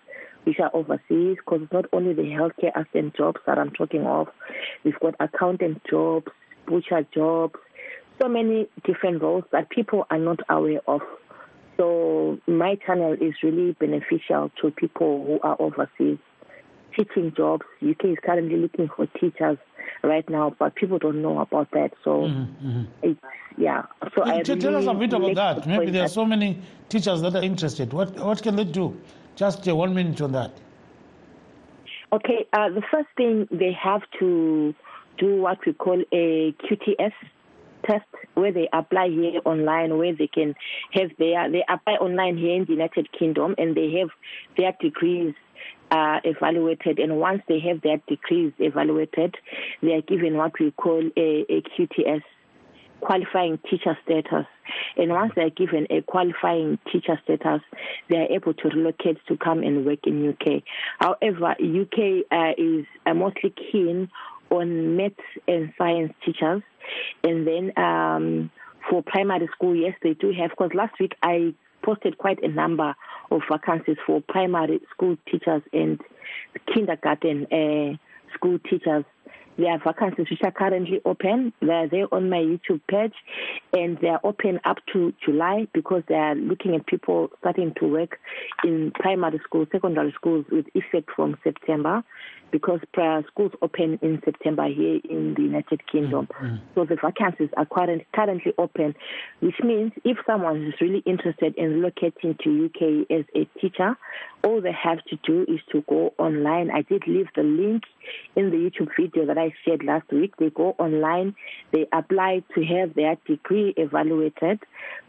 which 0.46 0.60
are 0.60 0.72
overseas, 0.74 1.38
because 1.38 1.62
it's 1.64 1.74
not 1.74 1.86
only 1.94 2.14
the 2.14 2.24
healthcare 2.24 2.76
assistant 2.76 3.16
jobs 3.16 3.40
that 3.46 3.58
I'm 3.58 3.72
talking 3.72 4.06
of, 4.06 4.28
we've 4.84 5.00
got 5.00 5.16
accountant 5.20 5.82
jobs, 5.90 6.28
butcher 6.68 7.06
jobs, 7.14 7.56
so 8.22 8.30
many 8.30 8.68
different 8.86 9.22
roles 9.22 9.44
that 9.52 9.70
people 9.70 10.06
are 10.10 10.20
not 10.20 10.40
aware 10.50 10.82
of. 10.88 11.02
So 11.78 12.40
my 12.48 12.76
channel 12.86 13.14
is 13.14 13.34
really 13.44 13.74
beneficial 13.74 14.52
to 14.62 14.72
people 14.72 15.26
who 15.26 15.40
are 15.48 15.58
overseas. 15.60 16.20
Teaching 16.96 17.34
jobs, 17.36 17.66
UK 17.82 18.06
is 18.06 18.18
currently 18.24 18.56
looking 18.56 18.88
for 18.96 19.06
teachers 19.20 19.58
right 20.02 20.28
now, 20.30 20.56
but 20.58 20.76
people 20.76 20.98
don't 20.98 21.22
know 21.22 21.40
about 21.40 21.70
that. 21.72 21.92
So 22.06 22.22
mm-hmm. 22.22 22.84
it's 23.04 23.20
yeah. 23.58 23.84
So 24.16 24.24
tell, 24.24 24.32
I 24.32 24.38
really 24.38 24.56
tell 24.56 24.76
us 24.78 24.86
a 24.86 24.94
bit 24.94 25.12
about 25.12 25.36
that. 25.36 25.68
Maybe 25.68 25.92
there 25.92 26.04
are 26.04 26.10
so 26.10 26.26
many 26.26 26.62
teachers 26.88 27.22
that 27.22 27.36
are 27.36 27.44
interested. 27.44 27.92
What 27.92 28.18
what 28.18 28.42
can 28.42 28.56
they 28.56 28.64
do? 28.64 28.98
Just 29.36 29.68
uh, 29.68 29.76
one 29.76 29.94
minute 29.94 30.22
on 30.22 30.32
that. 30.32 30.52
Okay, 32.14 32.46
uh, 32.54 32.70
the 32.70 32.82
first 32.92 33.10
thing 33.18 33.48
they 33.52 33.74
have 33.74 34.02
to 34.20 34.74
do 35.18 35.42
what 35.42 35.58
we 35.66 35.74
call 35.74 36.02
a 36.14 36.56
QTS 36.64 37.12
test 37.86 38.06
where 38.34 38.52
they 38.52 38.68
apply 38.74 39.10
here 39.10 39.42
online 39.46 39.98
where 39.98 40.14
they 40.16 40.28
can 40.28 40.56
have 40.92 41.10
their 41.20 41.52
they 41.52 41.64
apply 41.70 41.94
online 41.94 42.38
here 42.38 42.56
in 42.56 42.66
the 42.66 42.72
United 42.72 43.12
Kingdom 43.12 43.56
and 43.58 43.76
they 43.76 43.92
have 44.00 44.10
their 44.58 44.74
degrees 44.82 45.34
uh, 45.92 46.20
evaluated 46.24 47.00
and 47.00 47.18
once 47.20 47.42
they 47.48 47.60
have 47.60 47.82
their 47.82 47.98
degrees 48.08 48.52
evaluated 48.60 49.36
they 49.82 49.94
are 49.94 50.02
given 50.02 50.36
what 50.36 50.52
we 50.60 50.72
call 50.72 51.02
a, 51.16 51.46
a 51.48 51.62
QTS 51.62 52.24
qualifying 53.02 53.60
teacher 53.70 53.98
status. 54.04 54.46
And 54.98 55.12
once 55.12 55.34
they're 55.36 55.50
given 55.50 55.88
a 55.90 56.02
qualifying 56.02 56.80
teacher 56.92 57.20
status, 57.24 57.62
they 58.10 58.18
are 58.18 58.32
able 58.32 58.54
to 58.54 58.70
relocate 58.70 59.18
to 59.28 59.38
come 59.38 59.60
and 59.64 59.86
work 59.86 60.00
in 60.06 60.30
UK. 60.30 60.64
However, 61.00 61.52
UK 61.60 62.26
uh, 62.32 62.54
is 62.58 62.86
uh, 63.06 63.14
mostly 63.14 63.54
keen 63.72 64.10
on 64.50 64.96
maths 64.96 65.16
and 65.48 65.74
science 65.78 66.14
teachers. 66.26 66.62
And 67.24 67.48
then 67.48 67.78
um, 67.78 68.52
for 68.90 69.04
primary 69.04 69.50
school, 69.54 69.76
yes, 69.76 69.94
they 70.02 70.14
do 70.14 70.32
have, 70.40 70.52
because 70.52 70.72
last 70.74 71.00
week 71.00 71.14
I 71.22 71.54
posted 71.84 72.18
quite 72.18 72.42
a 72.44 72.48
number 72.48 72.96
of 73.32 73.42
vacancies 73.50 73.98
for 74.06 74.22
primary 74.22 74.80
school 74.92 75.18
teachers 75.32 75.62
and 75.72 76.00
kindergarten 76.74 77.46
uh, 77.52 77.98
school 78.34 78.60
teachers. 78.70 79.06
There 79.58 79.72
are 79.72 79.80
vacancies 79.80 80.30
which 80.30 80.44
are 80.44 80.52
currently 80.52 81.02
open. 81.06 81.54
They 81.62 81.72
are 81.72 81.88
there 81.88 82.14
on 82.14 82.30
my 82.30 82.38
YouTube 82.38 82.82
page, 82.90 83.14
and 83.74 83.98
they 84.00 84.10
are 84.10 84.20
open 84.24 84.60
up 84.66 84.78
to 84.94 85.14
July 85.24 85.68
because 85.74 86.04
they 86.08 86.16
are 86.16 86.36
looking 86.36 86.76
at 86.76 86.86
people 86.88 87.30
starting 87.40 87.74
to 87.80 87.88
work 87.88 88.20
in 88.64 88.92
primary 88.92 89.40
schools, 89.44 89.68
secondary 89.72 90.12
schools 90.14 90.46
with 90.52 90.66
effect 90.76 91.10
from 91.16 91.38
September 91.44 92.04
because 92.52 92.80
prior 92.94 93.24
schools 93.28 93.52
open 93.62 94.00
in 94.02 94.22
September 94.24 94.68
here 94.68 95.00
in 95.10 95.34
the 95.36 95.42
United 95.42 95.82
Kingdom. 95.92 96.28
Mm-hmm. 96.28 96.56
So 96.76 96.86
the 96.86 96.96
vacancies 96.96 97.50
are 97.58 97.66
currently 97.66 98.54
open, 98.58 98.96
which 99.40 99.56
means 99.64 99.92
if 100.04 100.18
someone 100.26 100.66
is 100.68 100.74
really 100.80 101.04
interested 101.06 101.56
in 101.56 101.82
relocating 101.82 102.38
to 102.44 102.66
UK 102.66 103.12
as 103.12 103.26
a 103.36 103.46
teacher, 103.60 103.98
all 104.44 104.62
they 104.62 104.72
have 104.72 105.04
to 105.06 105.18
do 105.26 105.44
is 105.44 105.60
to 105.72 105.84
go 105.90 106.14
online. 106.18 106.72
I 106.72 106.84
did 106.84 107.04
leave 107.08 107.28
the 107.36 107.44
link 107.44 107.84
in 108.36 108.52
the 108.52 108.58
YouTube 108.58 108.90
video 109.00 109.26
that 109.26 109.38
I 109.38 109.54
shared 109.66 109.84
last 109.84 110.12
week. 110.12 110.36
They 110.38 110.50
go 110.50 110.76
online, 110.78 111.36
they 111.72 111.88
apply 111.92 112.44
to 112.54 112.64
have 112.66 112.94
their 112.94 113.18
degree 113.28 113.74
evaluated. 113.76 114.60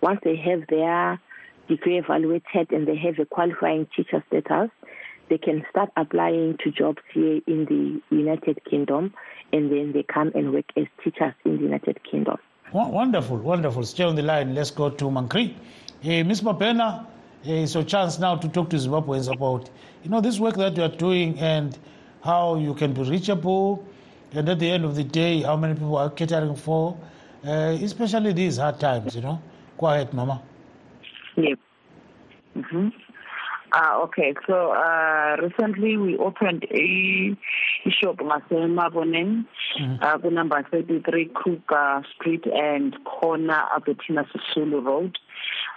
Once 0.01 0.21
they 0.25 0.37
have 0.37 0.63
their 0.69 1.21
degree 1.69 1.99
evaluated 1.99 2.71
and 2.71 2.87
they 2.87 2.97
have 2.97 3.19
a 3.19 3.27
qualifying 3.27 3.87
teacher 3.95 4.25
status, 4.29 4.71
they 5.29 5.39
can 5.39 5.65
start 5.71 5.91
applying 5.97 6.57
to 6.63 6.71
jobs 6.71 7.03
here 7.13 7.41
in 7.47 7.65
the 7.67 8.17
United 8.17 8.65
Kingdom 8.65 9.13
and 9.53 9.71
then 9.71 9.93
they 9.93 10.03
come 10.03 10.33
and 10.35 10.53
work 10.53 10.67
as 10.77 10.87
teachers 11.03 11.35
in 11.45 11.57
the 11.57 11.63
United 11.63 12.01
Kingdom. 12.11 12.37
Wonderful, 12.73 13.39
wonderful. 13.39 13.85
Stay 13.85 14.05
on 14.05 14.17
the 14.17 14.23
line. 14.23 14.55
Let's 14.55 14.71
go 14.71 14.91
to 14.91 15.05
Mankri. 15.05 15.55
Hey, 16.01 16.23
Ms. 16.23 16.43
Mabena, 16.43 17.07
it's 17.45 17.75
your 17.75 17.85
chance 17.85 18.19
now 18.19 18.37
to 18.37 18.49
talk 18.49 18.71
to 18.71 18.77
Zimbabweans 18.77 19.33
about, 19.33 19.71
you 20.03 20.11
know, 20.11 20.21
this 20.21 20.41
work 20.41 20.57
that 20.57 20.77
you 20.77 20.83
are 20.83 20.89
doing 20.89 21.39
and 21.39 21.79
how 22.23 22.57
you 22.57 22.75
can 22.75 22.93
be 22.93 23.03
reachable, 23.03 23.87
and 24.33 24.49
at 24.49 24.59
the 24.59 24.69
end 24.69 24.85
of 24.85 24.97
the 24.97 25.05
day, 25.05 25.43
how 25.43 25.57
many 25.57 25.75
people 25.75 25.97
are 25.97 26.11
catering 26.11 26.57
for, 26.57 26.99
uh, 27.47 27.77
especially 27.81 28.33
these 28.33 28.57
hard 28.57 28.81
times, 28.81 29.15
you 29.15 29.23
know. 29.23 29.41
Ahead, 29.81 30.13
Mama. 30.13 30.43
Yeah. 31.37 31.55
Mm-hmm. 32.57 32.89
Uh, 33.73 34.01
okay, 34.05 34.33
so 34.47 34.73
uh, 34.73 35.37
recently 35.43 35.97
we 35.97 36.17
opened 36.17 36.65
a, 36.71 37.37
a 37.85 37.91
shop 37.91 38.17
ngasemaboneng 38.17 39.45
mm-hmm. 39.81 40.03
uh, 40.03 40.31
number 40.31 40.65
33 40.71 41.31
Kruger 41.35 42.03
Street 42.15 42.45
and 42.47 42.97
corner 43.05 43.65
Albertina 43.75 44.25
Sisulu 44.25 44.85
Road. 44.85 45.19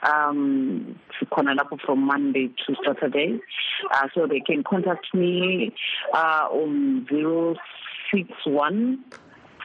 Um, 0.03 0.99
sikhona 1.19 1.55
lapho 1.57 1.79
from 1.85 2.05
Monday 2.05 2.49
to 2.65 2.75
Saturday. 2.85 3.39
Uh, 3.91 4.07
so 4.13 4.27
they 4.27 4.39
can 4.39 4.63
contact 4.63 5.13
me 5.13 5.73
uh, 6.13 6.47
on 6.51 7.05
061 7.09 9.03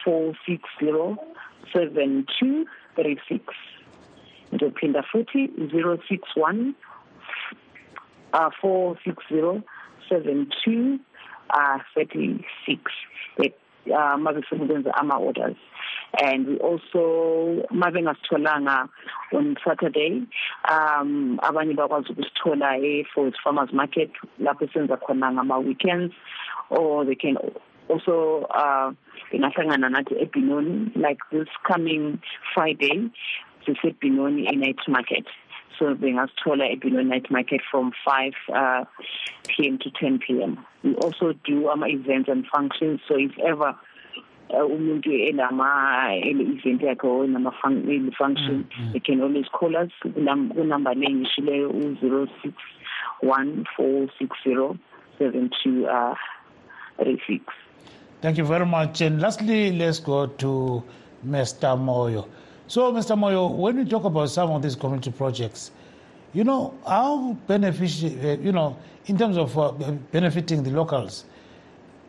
460 0.03 1.15
7236. 1.73 3.53
Ndophinda 4.51 5.03
futhi 5.03 5.49
061 5.71 6.75
uh, 8.35 8.49
46072 8.61 10.99
uh, 11.53 11.79
36 11.95 12.91
uh, 13.87 14.17
mabe 14.17 14.41
sebenza 14.49 14.91
ama-orders. 14.97 15.55
And 16.21 16.47
we 16.47 16.57
also 16.59 17.63
mabe 17.71 18.01
ngasitholanga 18.01 18.89
on 19.33 19.55
saturday 19.63 20.21
um 20.71 21.39
abanye 21.43 21.73
bakwazi 21.75 22.11
ukusithola 22.11 22.77
e-forest 22.77 23.37
farmers 23.43 23.73
market 23.73 24.11
lapho 24.39 24.67
senza 24.73 24.97
khona 24.97 25.31
ngama-weekends. 25.31 26.13
Or 26.69 27.05
they 27.05 27.15
can 27.15 27.37
also 27.89 28.47
uh 28.49 28.91
ingahlangana 29.31 29.89
nathi 29.89 30.15
ebinoni 30.23 30.95
like 30.95 31.19
this 31.31 31.47
coming 31.67 32.19
friday 32.53 33.11
to 33.65 33.73
sisebinoni 33.73 34.51
e-night 34.51 34.79
market 34.87 35.25
so 35.77 35.93
bengasithola 35.95 36.75
eBillon 36.75 37.07
Night 37.07 37.29
Market 37.29 37.61
from 37.69 37.91
5 38.05 38.33
uh, 38.53 38.85
p.m. 39.47 39.77
to 39.79 39.89
10 39.91 40.19
p.m. 40.19 40.65
We 40.83 40.95
also 40.95 41.33
do 41.45 41.69
ama-events 41.69 42.29
and 42.29 42.45
functions, 42.47 43.01
so 43.07 43.15
if 43.17 43.37
ever 43.39 43.75
uh, 44.49 44.65
umuntu 44.65 45.09
enama 45.29 45.67
event 46.23 46.81
yakhe 46.81 47.03
or 47.03 47.25
enama 47.25 47.51
function 48.17 48.63
mm, 48.63 48.85
mm. 48.85 48.93
you 48.93 49.01
can 49.01 49.21
always 49.21 49.45
call 49.51 49.75
us 49.75 49.89
kunumber 50.01 50.93
le 50.95 51.09
ngishileyo 51.09 51.69
u-zero 51.69 52.27
six 52.41 52.53
one 53.21 53.65
four 53.75 54.07
six 54.19 54.29
zero 54.43 54.77
seven 55.17 55.49
two 55.63 55.87
uh, 55.87 56.15
six 57.27 57.43
thank 58.21 58.37
you 58.37 58.45
very 58.45 58.65
much 58.65 59.01
and 59.01 59.21
lastly 59.21 59.71
let's 59.71 59.99
go 59.99 60.27
to 60.27 60.83
mr 61.25 61.77
moyo 61.77 62.25
so, 62.67 62.91
Mr. 62.91 63.17
Moyo, 63.17 63.55
when 63.55 63.77
we 63.77 63.85
talk 63.85 64.03
about 64.03 64.29
some 64.29 64.51
of 64.51 64.61
these 64.61 64.75
community 64.75 65.11
projects, 65.11 65.71
you 66.33 66.43
know, 66.43 66.73
how 66.87 67.33
beneficial, 67.47 68.09
you 68.09 68.51
know, 68.51 68.77
in 69.05 69.17
terms 69.17 69.37
of 69.37 69.57
uh, 69.57 69.71
benefiting 70.11 70.63
the 70.63 70.71
locals, 70.71 71.25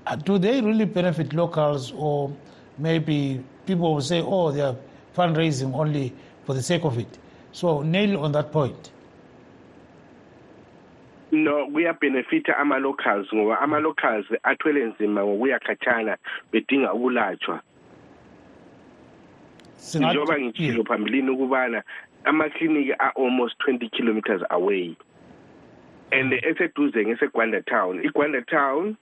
uh, 0.07 0.17
do 0.17 0.39
they 0.39 0.61
really 0.61 0.85
benefit 0.85 1.33
locals 1.33 1.93
or 1.97 2.33
maybe 2.79 3.43
people 3.67 3.95
will 3.95 4.01
say, 4.01 4.21
oh, 4.21 4.51
they 4.51 4.61
are 4.61 4.77
fundraising 5.17 5.75
only 5.75 6.13
for 6.45 6.55
the 6.55 6.63
sake 6.63 6.85
of 6.85 6.99
it? 6.99 7.19
So, 7.53 7.83
nail 7.83 8.25
on 8.25 8.33
that 8.33 8.53
point. 8.53 8.91
no 11.33 11.67
kuyabenefita 11.67 12.57
ama-locals 12.57 13.27
ngoba 13.35 13.61
ama-locals 13.61 14.27
athwele 14.43 14.85
nzima 14.85 15.25
ngokuya 15.25 15.59
khatshana 15.59 16.17
bedinga 16.53 16.93
ukulatshwa 16.93 17.61
njengoba 19.95 20.41
ngitshilo 20.41 20.85
phambilini 20.85 21.31
ukubana 21.31 21.83
amakliniki 22.25 22.93
a-almost 22.93 23.55
20 23.69 23.91
kilometers 23.91 24.43
away 24.51 24.97
and 26.13 26.33
eseduze 26.33 27.05
ngesegwanda 27.05 27.63
town. 27.63 28.05
Igwanda 28.05 28.43
town 28.43 28.97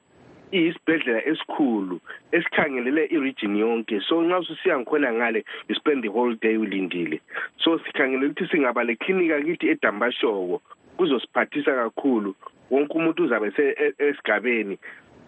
iyisibhedlela 0.53 1.27
esikhulu 1.27 2.01
esikhangelele 2.33 3.05
iregion 3.07 3.57
yonke. 3.57 4.01
So 4.09 4.23
nxa 4.23 4.39
ususiya 4.39 4.79
ngikhona 4.79 5.13
ngale 5.13 5.45
you 5.69 5.75
spend 5.75 6.03
the 6.03 6.09
whole 6.09 6.35
day 6.35 6.57
ulindile. 6.57 7.21
So 7.59 7.79
sikhangelele 7.79 8.27
ukuthi 8.27 8.49
singaba 8.51 8.85
leklinika 8.85 9.41
kithi 9.43 9.69
edambashoko. 9.69 10.63
Kuzosiphathisa 10.97 11.75
kakhulu. 11.75 12.35
Wonke 12.71 12.95
umuntu 12.95 13.25
uzabe 13.25 13.53
esigabeni. 13.99 14.79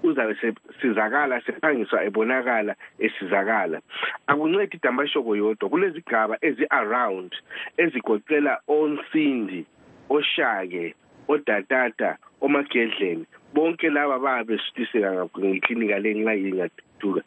Uzabe 0.03 0.35
sesizakala 0.41 1.41
sephangiswa 1.41 2.05
ebonakala 2.05 2.75
esizakala. 2.99 3.81
Akuncedi 4.27 4.77
idambashoko 4.77 5.37
yodwa 5.37 5.69
kulezigaba 5.69 6.39
ezi-around 6.41 7.33
ezigoqela 7.77 8.61
onsindi 8.69 9.67
oshake 10.09 10.95
odatata 11.29 12.19
omagedleni 12.41 13.27
bonke 13.55 13.89
laba 13.91 14.19
babe 14.19 14.45
besuthiseka 14.49 15.29
ngeklinika 15.39 15.99
le 15.99 16.15
nxa 16.15 16.35
ingathuthuka 16.35 17.23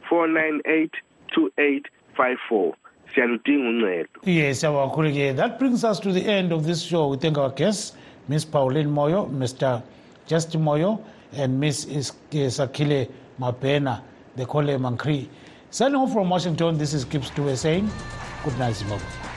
498 0.09 0.89
2854 1.35 2.73
siyaludinga 3.13 3.69
uncedo. 3.69 4.19
Yes 4.25 4.61
that 4.61 5.59
brings 5.59 5.83
us 5.83 5.99
to 5.99 6.11
the 6.11 6.21
end 6.21 6.51
of 6.51 6.65
this 6.65 6.81
show. 6.81 7.07
We 7.09 7.17
thank 7.17 7.37
our 7.37 7.49
guests 7.51 7.95
miss 8.27 8.45
pauline 8.45 8.89
moyo 8.89 9.25
mr 9.29 9.81
justin 10.27 10.61
moyo 10.61 10.99
and 11.33 11.59
miss 11.59 11.85
sakile 12.57 13.09
mabena 13.39 14.01
they 14.35 14.45
call 14.45 14.65
her 14.67 14.77
Mankri 14.79 15.27
signing 15.69 15.95
off 15.95 16.13
from 16.13 16.29
washington 16.29 16.77
this 16.77 16.93
is 16.93 17.05
gibbs 17.05 17.29
to 17.31 17.55
saying 17.55 17.89
good 18.43 18.57
night 18.59 18.75
zimbabwe 18.75 19.30